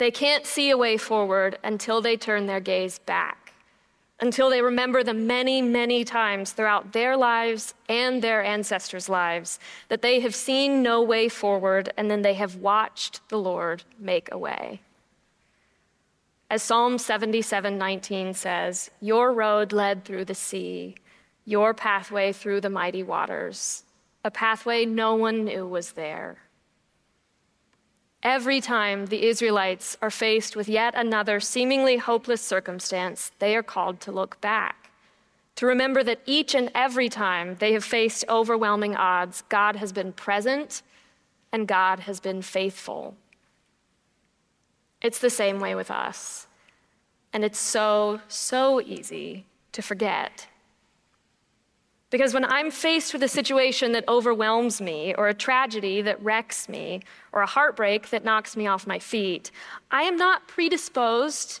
They 0.00 0.10
can't 0.10 0.46
see 0.46 0.70
a 0.70 0.78
way 0.78 0.96
forward 0.96 1.58
until 1.62 2.00
they 2.00 2.16
turn 2.16 2.46
their 2.46 2.58
gaze 2.58 2.98
back, 3.00 3.52
until 4.18 4.48
they 4.48 4.62
remember 4.62 5.04
the 5.04 5.12
many, 5.12 5.60
many 5.60 6.04
times 6.04 6.52
throughout 6.52 6.94
their 6.94 7.18
lives 7.18 7.74
and 7.86 8.22
their 8.22 8.42
ancestors' 8.42 9.10
lives 9.10 9.58
that 9.88 10.00
they 10.00 10.20
have 10.20 10.34
seen 10.34 10.82
no 10.82 11.02
way 11.02 11.28
forward 11.28 11.92
and 11.98 12.10
then 12.10 12.22
they 12.22 12.32
have 12.32 12.56
watched 12.56 13.20
the 13.28 13.36
Lord 13.36 13.82
make 13.98 14.30
a 14.32 14.38
way. 14.38 14.80
As 16.48 16.62
Psalm 16.62 16.96
77:19 16.96 18.32
says, 18.32 18.90
"Your 19.02 19.34
road 19.34 19.70
led 19.70 20.06
through 20.06 20.24
the 20.24 20.34
sea, 20.34 20.96
your 21.44 21.74
pathway 21.74 22.32
through 22.32 22.62
the 22.62 22.70
mighty 22.70 23.02
waters, 23.02 23.84
a 24.24 24.30
pathway 24.30 24.86
no 24.86 25.14
one 25.14 25.44
knew 25.44 25.66
was 25.66 25.92
there." 25.92 26.38
Every 28.22 28.60
time 28.60 29.06
the 29.06 29.24
Israelites 29.24 29.96
are 30.02 30.10
faced 30.10 30.54
with 30.54 30.68
yet 30.68 30.94
another 30.94 31.40
seemingly 31.40 31.96
hopeless 31.96 32.42
circumstance, 32.42 33.32
they 33.38 33.56
are 33.56 33.62
called 33.62 34.00
to 34.00 34.12
look 34.12 34.38
back, 34.42 34.90
to 35.56 35.66
remember 35.66 36.02
that 36.04 36.20
each 36.26 36.54
and 36.54 36.70
every 36.74 37.08
time 37.08 37.56
they 37.60 37.72
have 37.72 37.84
faced 37.84 38.24
overwhelming 38.28 38.94
odds, 38.94 39.42
God 39.48 39.76
has 39.76 39.92
been 39.92 40.12
present 40.12 40.82
and 41.50 41.66
God 41.66 42.00
has 42.00 42.20
been 42.20 42.42
faithful. 42.42 43.16
It's 45.00 45.18
the 45.18 45.30
same 45.30 45.58
way 45.58 45.74
with 45.74 45.90
us. 45.90 46.46
And 47.32 47.44
it's 47.44 47.58
so, 47.58 48.20
so 48.28 48.80
easy 48.80 49.46
to 49.72 49.80
forget. 49.80 50.46
Because 52.10 52.34
when 52.34 52.44
I'm 52.44 52.72
faced 52.72 53.12
with 53.12 53.22
a 53.22 53.28
situation 53.28 53.92
that 53.92 54.08
overwhelms 54.08 54.80
me, 54.80 55.14
or 55.16 55.28
a 55.28 55.34
tragedy 55.34 56.02
that 56.02 56.22
wrecks 56.22 56.68
me, 56.68 57.02
or 57.32 57.42
a 57.42 57.46
heartbreak 57.46 58.10
that 58.10 58.24
knocks 58.24 58.56
me 58.56 58.66
off 58.66 58.86
my 58.86 58.98
feet, 58.98 59.52
I 59.92 60.02
am 60.02 60.16
not 60.16 60.48
predisposed 60.48 61.60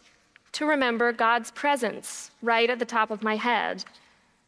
to 0.52 0.66
remember 0.66 1.12
God's 1.12 1.52
presence 1.52 2.32
right 2.42 2.68
at 2.68 2.80
the 2.80 2.84
top 2.84 3.12
of 3.12 3.22
my 3.22 3.36
head. 3.36 3.84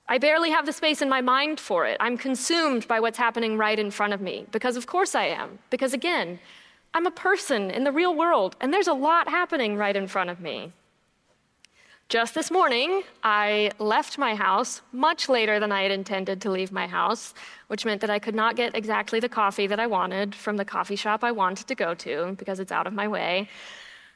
I 0.09 0.19
barely 0.19 0.51
have 0.51 0.67
the 0.67 0.73
space 0.73 1.01
in 1.01 1.09
my 1.09 1.21
mind 1.21 1.61
for 1.61 1.87
it. 1.87 1.97
I'm 2.01 2.19
consumed 2.19 2.89
by 2.89 2.99
what's 2.99 3.19
happening 3.19 3.57
right 3.57 3.79
in 3.79 3.93
front 3.93 4.13
of 4.13 4.21
me, 4.21 4.47
because 4.51 4.77
of 4.77 4.89
course 4.89 5.15
I 5.15 5.27
am. 5.27 5.61
Because 5.71 5.95
again, 5.95 6.41
I'm 6.95 7.07
a 7.07 7.13
person 7.13 7.71
in 7.71 7.85
the 7.85 7.93
real 7.93 8.15
world, 8.15 8.57
and 8.61 8.75
there's 8.75 8.89
a 8.89 8.93
lot 8.93 9.29
happening 9.29 9.77
right 9.77 9.95
in 9.95 10.09
front 10.09 10.31
of 10.31 10.41
me. 10.41 10.73
Just 12.13 12.35
this 12.35 12.51
morning, 12.51 13.05
I 13.23 13.71
left 13.79 14.19
my 14.19 14.35
house 14.35 14.83
much 14.93 15.31
later 15.31 15.59
than 15.59 15.73
I 15.73 15.85
had 15.85 15.91
intended 15.91 16.43
to 16.43 16.51
leave 16.51 16.71
my 16.71 16.87
house, 16.87 17.33
which 17.69 17.87
meant 17.87 18.03
that 18.03 18.11
I 18.11 18.19
could 18.19 18.35
not 18.35 18.55
get 18.55 18.77
exactly 18.77 19.19
the 19.19 19.31
coffee 19.31 19.67
that 19.67 19.81
I 19.81 19.87
wanted 19.87 20.35
from 20.35 20.59
the 20.59 20.65
coffee 20.67 20.95
shop 20.95 21.25
I 21.25 21.33
wanted 21.33 21.69
to 21.69 21.75
go 21.75 21.95
to 21.95 22.35
because 22.37 22.61
it's 22.61 22.71
out 22.71 22.87
of 22.87 22.93
my 22.93 23.09
way. 23.09 23.49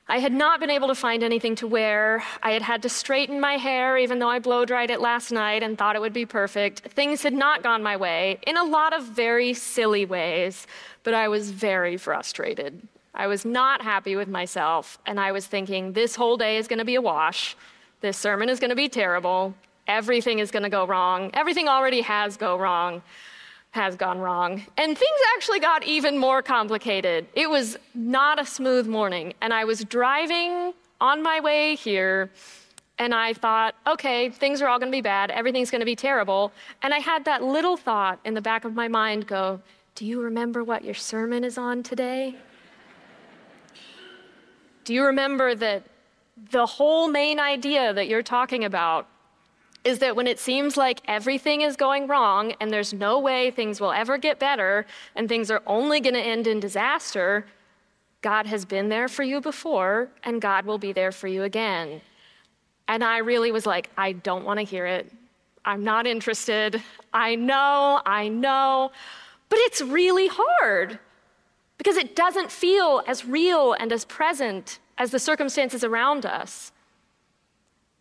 I 0.09 0.19
had 0.19 0.35
not 0.35 0.61
been 0.61 0.69
able 0.69 0.89
to 0.89 0.95
find 0.95 1.23
anything 1.23 1.55
to 1.55 1.67
wear. 1.67 2.23
I 2.43 2.51
had 2.51 2.61
had 2.61 2.83
to 2.83 2.91
straighten 2.91 3.41
my 3.41 3.55
hair, 3.55 3.97
even 3.97 4.19
though 4.19 4.29
I 4.29 4.41
blow 4.41 4.67
dried 4.67 4.91
it 4.91 5.01
last 5.01 5.33
night 5.33 5.63
and 5.63 5.79
thought 5.79 5.97
it 5.97 6.03
would 6.03 6.13
be 6.13 6.27
perfect. 6.27 6.81
Things 6.81 7.23
had 7.23 7.33
not 7.33 7.63
gone 7.63 7.83
my 7.83 7.97
way 7.97 8.39
in 8.47 8.59
a 8.59 8.65
lot 8.65 8.93
of 8.93 9.05
very 9.05 9.55
silly 9.55 10.05
ways, 10.05 10.67
but 11.03 11.15
I 11.15 11.29
was 11.29 11.51
very 11.51 11.97
frustrated. 11.97 12.87
I 13.15 13.27
was 13.27 13.47
not 13.47 13.81
happy 13.81 14.17
with 14.17 14.29
myself, 14.29 14.99
and 15.07 15.19
I 15.19 15.33
was 15.33 15.47
thinking, 15.47 15.95
this 15.95 16.15
whole 16.15 16.37
day 16.37 16.59
is 16.59 16.69
going 16.69 16.81
to 16.81 16.85
be 16.85 16.97
a 16.97 17.01
wash. 17.01 17.57
This 18.01 18.17
sermon 18.17 18.49
is 18.49 18.61
going 18.61 18.71
to 18.71 18.77
be 18.77 18.89
terrible. 18.89 19.55
everything 19.89 20.41
is 20.41 20.51
going 20.51 20.65
to 20.65 20.69
go 20.69 20.85
wrong. 20.85 21.31
Everything 21.33 21.69
already 21.69 22.01
has 22.01 22.37
go 22.37 22.59
wrong, 22.59 23.03
has 23.71 23.95
gone 23.95 24.19
wrong. 24.19 24.63
And 24.77 24.99
things 24.99 25.21
actually 25.37 25.61
got 25.61 25.85
even 25.85 26.19
more 26.19 26.43
complicated. 26.43 27.27
It 27.35 27.49
was 27.49 27.79
not 27.95 28.41
a 28.41 28.45
smooth 28.45 28.89
morning, 28.89 29.35
and 29.41 29.55
I 29.55 29.65
was 29.65 29.85
driving 29.85 30.75
on 31.01 31.23
my 31.23 31.39
way 31.41 31.77
here 31.77 32.31
and 32.99 33.15
I 33.15 33.35
thought, 33.35 33.75
okay, 33.87 34.31
things 34.31 34.63
are 34.63 34.69
all 34.69 34.79
going 34.79 34.91
to 34.91 34.97
be 34.97 35.03
bad. 35.03 35.31
Everything's 35.31 35.71
going 35.71 35.81
to 35.81 35.87
be 35.87 35.97
terrible. 35.97 36.53
And 36.83 36.95
I 36.95 36.99
had 36.99 37.27
that 37.27 37.43
little 37.43 37.77
thought 37.77 38.19
in 38.25 38.35
the 38.35 38.41
back 38.41 38.65
of 38.65 38.75
my 38.75 38.89
mind 38.89 39.27
go, 39.27 39.61
Do 39.95 40.07
you 40.07 40.23
remember 40.23 40.65
what 40.65 40.83
your 40.83 40.95
sermon 40.95 41.45
is 41.45 41.59
on 41.59 41.83
today? 41.83 42.37
Do 44.85 44.95
you 44.95 45.05
remember 45.05 45.55
that 45.57 45.83
the 46.37 46.67
whole 46.67 47.09
main 47.09 47.41
idea 47.41 47.93
that 47.95 48.09
you're 48.09 48.23
talking 48.23 48.65
about 48.65 49.09
is 49.85 50.01
that 50.01 50.17
when 50.17 50.27
it 50.27 50.39
seems 50.39 50.77
like 50.77 51.01
everything 51.07 51.63
is 51.63 51.77
going 51.77 52.07
wrong 52.09 52.53
and 52.61 52.73
there's 52.73 52.93
no 52.93 53.19
way 53.19 53.51
things 53.51 53.81
will 53.81 53.93
ever 53.93 54.19
get 54.19 54.39
better 54.39 54.85
and 55.15 55.29
things 55.29 55.51
are 55.51 55.63
only 55.67 56.01
going 56.01 56.15
to 56.15 56.21
end 56.21 56.47
in 56.47 56.59
disaster, 56.59 57.47
God 58.21 58.47
has 58.47 58.65
been 58.65 58.89
there 58.89 59.07
for 59.07 59.23
you 59.23 59.41
before 59.41 60.09
and 60.25 60.43
God 60.43 60.67
will 60.67 60.79
be 60.79 60.93
there 60.93 61.13
for 61.13 61.29
you 61.29 61.45
again. 61.45 62.01
And 62.89 63.05
I 63.05 63.19
really 63.19 63.53
was 63.53 63.65
like, 63.65 63.91
I 63.97 64.13
don't 64.13 64.45
want 64.45 64.59
to 64.59 64.65
hear 64.65 64.87
it. 64.87 65.13
I'm 65.65 65.85
not 65.85 66.07
interested. 66.07 66.83
I 67.13 67.35
know, 67.37 68.01
I 68.05 68.29
know. 68.29 68.91
But 69.49 69.61
it's 69.61 69.81
really 69.81 70.29
hard 70.33 70.99
because 71.79 71.97
it 71.97 72.17
doesn't 72.17 72.51
feel 72.51 73.03
as 73.07 73.25
real 73.25 73.73
and 73.73 73.93
as 73.93 74.05
present 74.05 74.81
as 74.99 75.11
the 75.11 75.19
circumstances 75.19 75.85
around 75.85 76.25
us. 76.25 76.73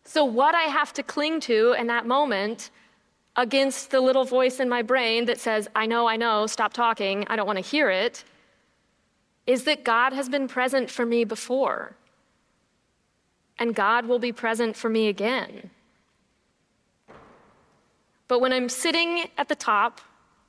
So, 0.04 0.24
what 0.24 0.54
I 0.54 0.62
have 0.62 0.92
to 0.94 1.02
cling 1.02 1.40
to 1.40 1.72
in 1.72 1.88
that 1.88 2.06
moment 2.06 2.70
against 3.34 3.90
the 3.90 4.00
little 4.00 4.24
voice 4.24 4.60
in 4.60 4.68
my 4.68 4.82
brain 4.82 5.26
that 5.26 5.38
says, 5.38 5.68
I 5.74 5.86
know, 5.86 6.06
I 6.06 6.16
know, 6.16 6.46
stop 6.46 6.72
talking, 6.72 7.26
I 7.28 7.36
don't 7.36 7.46
want 7.46 7.58
to 7.58 7.64
hear 7.64 7.90
it, 7.90 8.24
is 9.46 9.64
that 9.64 9.84
God 9.84 10.12
has 10.12 10.28
been 10.28 10.48
present 10.48 10.90
for 10.90 11.04
me 11.04 11.24
before 11.24 11.96
and 13.58 13.74
God 13.74 14.06
will 14.06 14.18
be 14.18 14.32
present 14.32 14.76
for 14.76 14.88
me 14.88 15.08
again. 15.08 15.70
But 18.28 18.40
when 18.40 18.52
I'm 18.52 18.68
sitting 18.68 19.28
at 19.38 19.48
the 19.48 19.54
top 19.54 20.00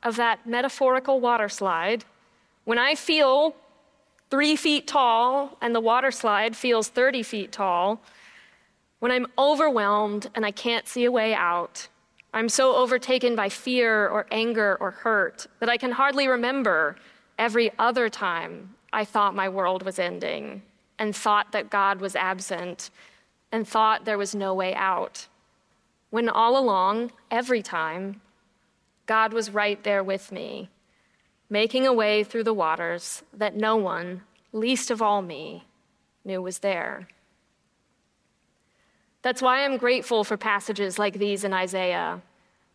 of 0.03 0.15
that 0.15 0.47
metaphorical 0.47 1.19
water 1.19 1.49
slide, 1.49 2.05
when 2.65 2.77
I 2.77 2.95
feel 2.95 3.55
three 4.29 4.55
feet 4.55 4.87
tall 4.87 5.57
and 5.61 5.73
the 5.73 5.79
water 5.79 6.11
slide 6.11 6.55
feels 6.55 6.87
30 6.89 7.23
feet 7.23 7.51
tall, 7.51 8.01
when 8.99 9.11
I'm 9.11 9.27
overwhelmed 9.37 10.29
and 10.35 10.45
I 10.45 10.51
can't 10.51 10.87
see 10.87 11.05
a 11.05 11.11
way 11.11 11.33
out, 11.33 11.87
I'm 12.33 12.49
so 12.49 12.75
overtaken 12.75 13.35
by 13.35 13.49
fear 13.49 14.07
or 14.07 14.27
anger 14.31 14.77
or 14.79 14.91
hurt 14.91 15.47
that 15.59 15.69
I 15.69 15.77
can 15.77 15.91
hardly 15.91 16.27
remember 16.27 16.97
every 17.37 17.71
other 17.79 18.09
time 18.09 18.75
I 18.91 19.05
thought 19.05 19.35
my 19.35 19.49
world 19.49 19.83
was 19.83 19.99
ending 19.99 20.61
and 20.99 21.15
thought 21.15 21.51
that 21.51 21.69
God 21.69 22.01
was 22.01 22.15
absent 22.15 22.89
and 23.51 23.67
thought 23.67 24.05
there 24.05 24.17
was 24.17 24.35
no 24.35 24.53
way 24.53 24.73
out. 24.73 25.27
When 26.09 26.29
all 26.29 26.57
along, 26.57 27.11
every 27.29 27.61
time, 27.61 28.21
God 29.05 29.33
was 29.33 29.51
right 29.51 29.81
there 29.83 30.03
with 30.03 30.31
me, 30.31 30.69
making 31.49 31.87
a 31.87 31.93
way 31.93 32.23
through 32.23 32.43
the 32.43 32.53
waters 32.53 33.23
that 33.33 33.55
no 33.55 33.75
one, 33.75 34.21
least 34.51 34.91
of 34.91 35.01
all 35.01 35.21
me, 35.21 35.65
knew 36.25 36.41
was 36.41 36.59
there. 36.59 37.07
That's 39.21 39.41
why 39.41 39.63
I'm 39.63 39.77
grateful 39.77 40.23
for 40.23 40.37
passages 40.37 40.99
like 40.99 41.15
these 41.15 41.43
in 41.43 41.53
Isaiah, 41.53 42.21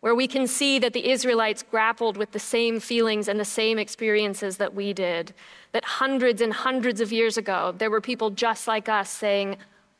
where 0.01 0.15
we 0.15 0.27
can 0.27 0.47
see 0.47 0.79
that 0.79 0.93
the 0.93 1.09
Israelites 1.09 1.63
grappled 1.63 2.17
with 2.17 2.31
the 2.31 2.39
same 2.39 2.79
feelings 2.79 3.27
and 3.27 3.39
the 3.39 3.45
same 3.45 3.79
experiences 3.79 4.57
that 4.57 4.73
we 4.73 4.93
did. 4.93 5.33
That 5.71 5.85
hundreds 5.85 6.41
and 6.41 6.53
hundreds 6.53 6.99
of 6.99 7.11
years 7.11 7.37
ago, 7.37 7.73
there 7.77 7.89
were 7.89 8.01
people 8.01 8.29
just 8.29 8.67
like 8.67 8.89
us 8.89 9.09
saying, 9.09 9.57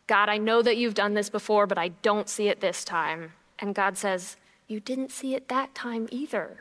God, 0.08 0.30
I 0.30 0.38
know 0.38 0.62
that 0.62 0.78
you've 0.78 0.94
done 0.94 1.14
this 1.14 1.30
before, 1.30 1.66
but 1.66 1.78
I 1.78 1.90
don't 2.02 2.28
see 2.28 2.50
it 2.50 2.60
this 2.60 2.84
time. 2.84 3.32
And 3.60 3.74
God 3.74 3.98
says, 3.98 4.36
You 4.68 4.80
didn't 4.80 5.12
see 5.12 5.36
it 5.36 5.48
that 5.48 5.74
time 5.74 6.08
either. 6.12 6.58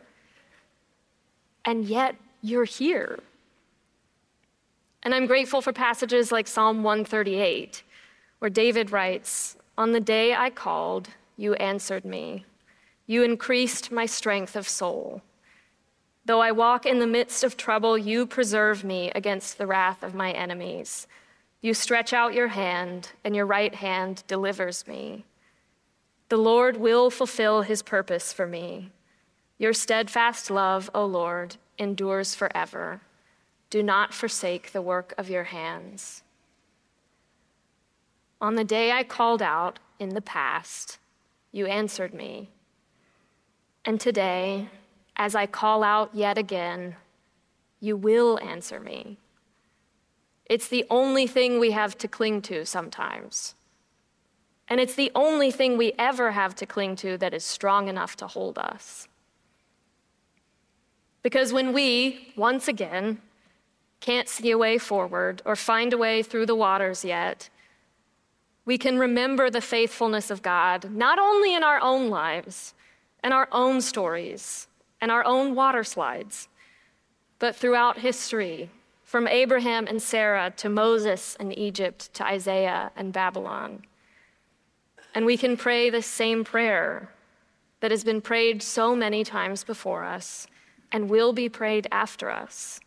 And 1.65 1.85
yet, 1.85 2.17
you're 2.41 2.65
here. 2.65 3.21
And 5.03 5.15
I'm 5.15 5.27
grateful 5.27 5.61
for 5.61 5.73
passages 5.73 6.31
like 6.31 6.47
Psalm 6.47 6.83
138, 6.83 7.83
where 8.39 8.51
David 8.51 8.93
writes, 8.93 9.57
On 9.77 9.93
the 9.93 10.01
day 10.01 10.35
I 10.35 10.51
called, 10.51 11.09
you 11.37 11.55
answered 11.55 12.05
me. 12.05 12.45
You 13.07 13.23
increased 13.23 13.91
my 13.91 14.07
strength 14.07 14.55
of 14.55 14.69
soul. 14.69 15.23
Though 16.25 16.41
I 16.41 16.53
walk 16.53 16.87
in 16.87 17.01
the 17.01 17.07
midst 17.07 17.43
of 17.43 17.57
trouble, 17.57 17.99
you 17.99 18.27
preserve 18.27 18.85
me 18.85 19.11
against 19.15 19.59
the 19.59 19.67
wrath 19.67 20.05
of 20.05 20.15
my 20.15 20.31
enemies. 20.31 21.09
You 21.61 21.75
stretch 21.75 22.13
out 22.13 22.35
your 22.35 22.49
hand, 22.49 23.11
and 23.25 23.35
your 23.35 23.47
right 23.47 23.75
hand 23.75 24.23
delivers 24.29 24.87
me. 24.87 25.25
The 26.29 26.37
Lord 26.37 26.77
will 26.77 27.11
fulfill 27.11 27.63
his 27.63 27.83
purpose 27.83 28.33
for 28.33 28.47
me. 28.47 28.91
Your 29.59 29.73
steadfast 29.73 30.51
love, 30.51 30.91
O 30.95 31.05
Lord, 31.05 31.57
endures 31.79 32.35
forever. 32.35 33.01
Do 33.71 33.83
not 33.83 34.13
forsake 34.13 34.73
the 34.73 34.83
work 34.83 35.15
of 35.17 35.31
your 35.31 35.45
hands. 35.45 36.23
On 38.41 38.57
the 38.57 38.65
day 38.65 38.93
I 38.93 39.05
called 39.05 39.41
out 39.41 39.79
in 39.99 40.11
the 40.11 40.21
past, 40.21 40.99
you 41.53 41.67
answered 41.67 42.13
me. 42.13 42.51
And 43.85 44.01
today, 44.01 44.69
as 45.17 45.35
I 45.35 45.47
call 45.47 45.83
out 45.83 46.11
yet 46.13 46.39
again, 46.39 46.97
you 47.81 47.97
will 47.97 48.39
answer 48.41 48.81
me. 48.81 49.19
It's 50.47 50.69
the 50.69 50.85
only 50.91 51.27
thing 51.27 51.59
we 51.59 51.71
have 51.71 51.97
to 51.99 52.09
cling 52.09 52.43
to 52.43 52.67
sometimes. 52.67 53.55
And 54.69 54.81
it's 54.81 54.95
the 54.95 55.13
only 55.15 55.51
thing 55.51 55.77
we 55.77 55.93
ever 55.99 56.33
have 56.33 56.55
to 56.57 56.67
cling 56.67 56.97
to 56.97 57.17
that 57.19 57.35
is 57.35 57.45
strong 57.45 57.89
enough 57.89 58.17
to 58.17 58.27
hold 58.27 58.59
us. 58.59 59.09
Because 61.23 61.53
when 61.53 61.73
we, 61.73 62.33
once 62.37 62.69
again, 62.69 63.21
can't 64.01 64.29
see 64.29 64.51
a 64.51 64.59
way 64.59 64.79
forward 64.79 65.43
or 65.45 65.55
find 65.55 65.93
a 65.93 65.99
way 65.99 66.23
through 66.23 66.47
the 66.47 66.57
waters 66.57 67.05
yet, 67.05 67.49
we 68.65 68.79
can 68.79 68.99
remember 68.99 69.51
the 69.51 69.61
faithfulness 69.61 70.31
of 70.31 70.43
God, 70.43 70.91
not 70.91 71.19
only 71.19 71.55
in 71.55 71.63
our 71.63 71.81
own 71.81 72.11
lives 72.11 72.75
and 73.23 73.33
our 73.33 73.49
own 73.53 73.81
stories 73.81 74.67
and 75.01 75.11
our 75.11 75.25
own 75.25 75.55
water 75.55 75.85
slides, 75.85 76.49
but 77.39 77.57
throughout 77.57 77.99
history, 77.99 78.71
from 79.13 79.29
Abraham 79.29 79.87
and 79.87 80.01
Sarah 80.01 80.51
to 80.57 80.71
Moses 80.71 81.37
and 81.39 81.57
Egypt 81.59 82.15
to 82.15 82.25
Isaiah 82.25 82.91
and 82.97 83.13
Babylon. 83.13 83.83
And 85.15 85.27
we 85.27 85.37
can 85.37 85.57
pray 85.57 85.91
the 85.91 86.01
same 86.01 86.45
prayer 86.45 87.11
that 87.81 87.91
has 87.91 88.05
been 88.05 88.23
prayed 88.23 88.63
so 88.63 88.97
many 88.97 89.23
times 89.23 89.65
before 89.65 90.03
us 90.03 90.47
and 90.93 91.09
will 91.09 91.33
be 91.33 91.49
prayed 91.49 91.89
after 91.91 92.31
us. 92.31 92.79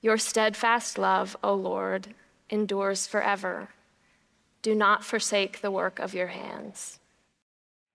Your 0.00 0.16
steadfast 0.16 0.96
love, 0.96 1.36
O 1.42 1.52
Lord, 1.52 2.14
endures 2.48 3.06
forever. 3.06 3.70
Do 4.62 4.74
not 4.74 5.04
forsake 5.04 5.60
the 5.60 5.72
work 5.72 5.98
of 5.98 6.14
your 6.14 6.28
hands. 6.28 7.00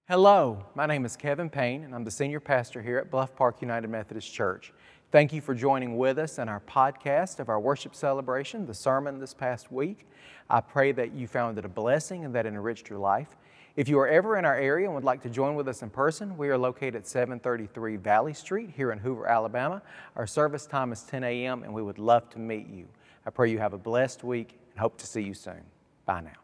Hello, 0.10 0.66
my 0.76 0.86
name 0.86 1.06
is 1.06 1.16
Kevin 1.16 1.50
Payne, 1.50 1.86
and 1.86 1.96
I'm 1.96 2.04
the 2.04 2.12
senior 2.12 2.42
pastor 2.42 2.82
here 2.82 2.98
at 2.98 3.10
Bluff 3.10 3.34
Park 3.36 3.62
United 3.62 3.90
Methodist 3.90 4.34
Church. 4.34 4.74
Thank 5.14 5.32
you 5.32 5.40
for 5.40 5.56
joining 5.56 5.98
with 5.98 6.20
us 6.20 6.40
in 6.40 6.50
our 6.50 6.60
podcast 6.60 7.40
of 7.40 7.48
our 7.48 7.60
worship 7.60 7.96
celebration, 7.96 8.66
the 8.66 8.74
sermon 8.74 9.20
this 9.20 9.34
past 9.34 9.72
week. 9.72 10.06
I 10.50 10.60
pray 10.60 10.92
that 10.92 11.14
you 11.14 11.28
found 11.28 11.58
it 11.58 11.64
a 11.64 11.70
blessing 11.70 12.26
and 12.26 12.36
that 12.36 12.46
it 12.46 12.50
enriched 12.50 12.90
your 12.90 13.00
life. 13.00 13.38
If 13.76 13.90
you 13.90 13.98
are 13.98 14.08
ever 14.08 14.38
in 14.38 14.46
our 14.46 14.56
area 14.56 14.86
and 14.86 14.94
would 14.94 15.04
like 15.04 15.24
to 15.24 15.30
join 15.30 15.56
with 15.56 15.68
us 15.68 15.82
in 15.82 15.90
person, 15.90 16.38
we 16.38 16.50
are 16.50 16.58
located 16.58 16.96
at 16.96 17.08
733 17.08 17.96
Valley 17.98 18.34
Street 18.34 18.70
here 18.76 18.92
in 18.92 19.00
Hoover, 19.00 19.26
Alabama. 19.26 19.82
Our 20.16 20.28
service 20.28 20.68
time 20.68 20.92
is 20.92 21.02
10 21.02 21.24
a.m., 21.24 21.64
and 21.64 21.74
we 21.74 21.82
would 21.82 21.98
love 21.98 22.30
to 22.32 22.40
meet 22.40 22.68
you. 22.68 22.86
I 23.26 23.32
pray 23.32 23.50
you 23.50 23.58
have 23.58 23.74
a 23.74 23.80
blessed 23.80 24.24
week 24.24 24.60
and 24.72 24.80
hope 24.80 24.98
to 25.00 25.08
see 25.08 25.22
you 25.22 25.34
soon. 25.34 25.64
Bye 26.06 26.22
now. 26.22 26.43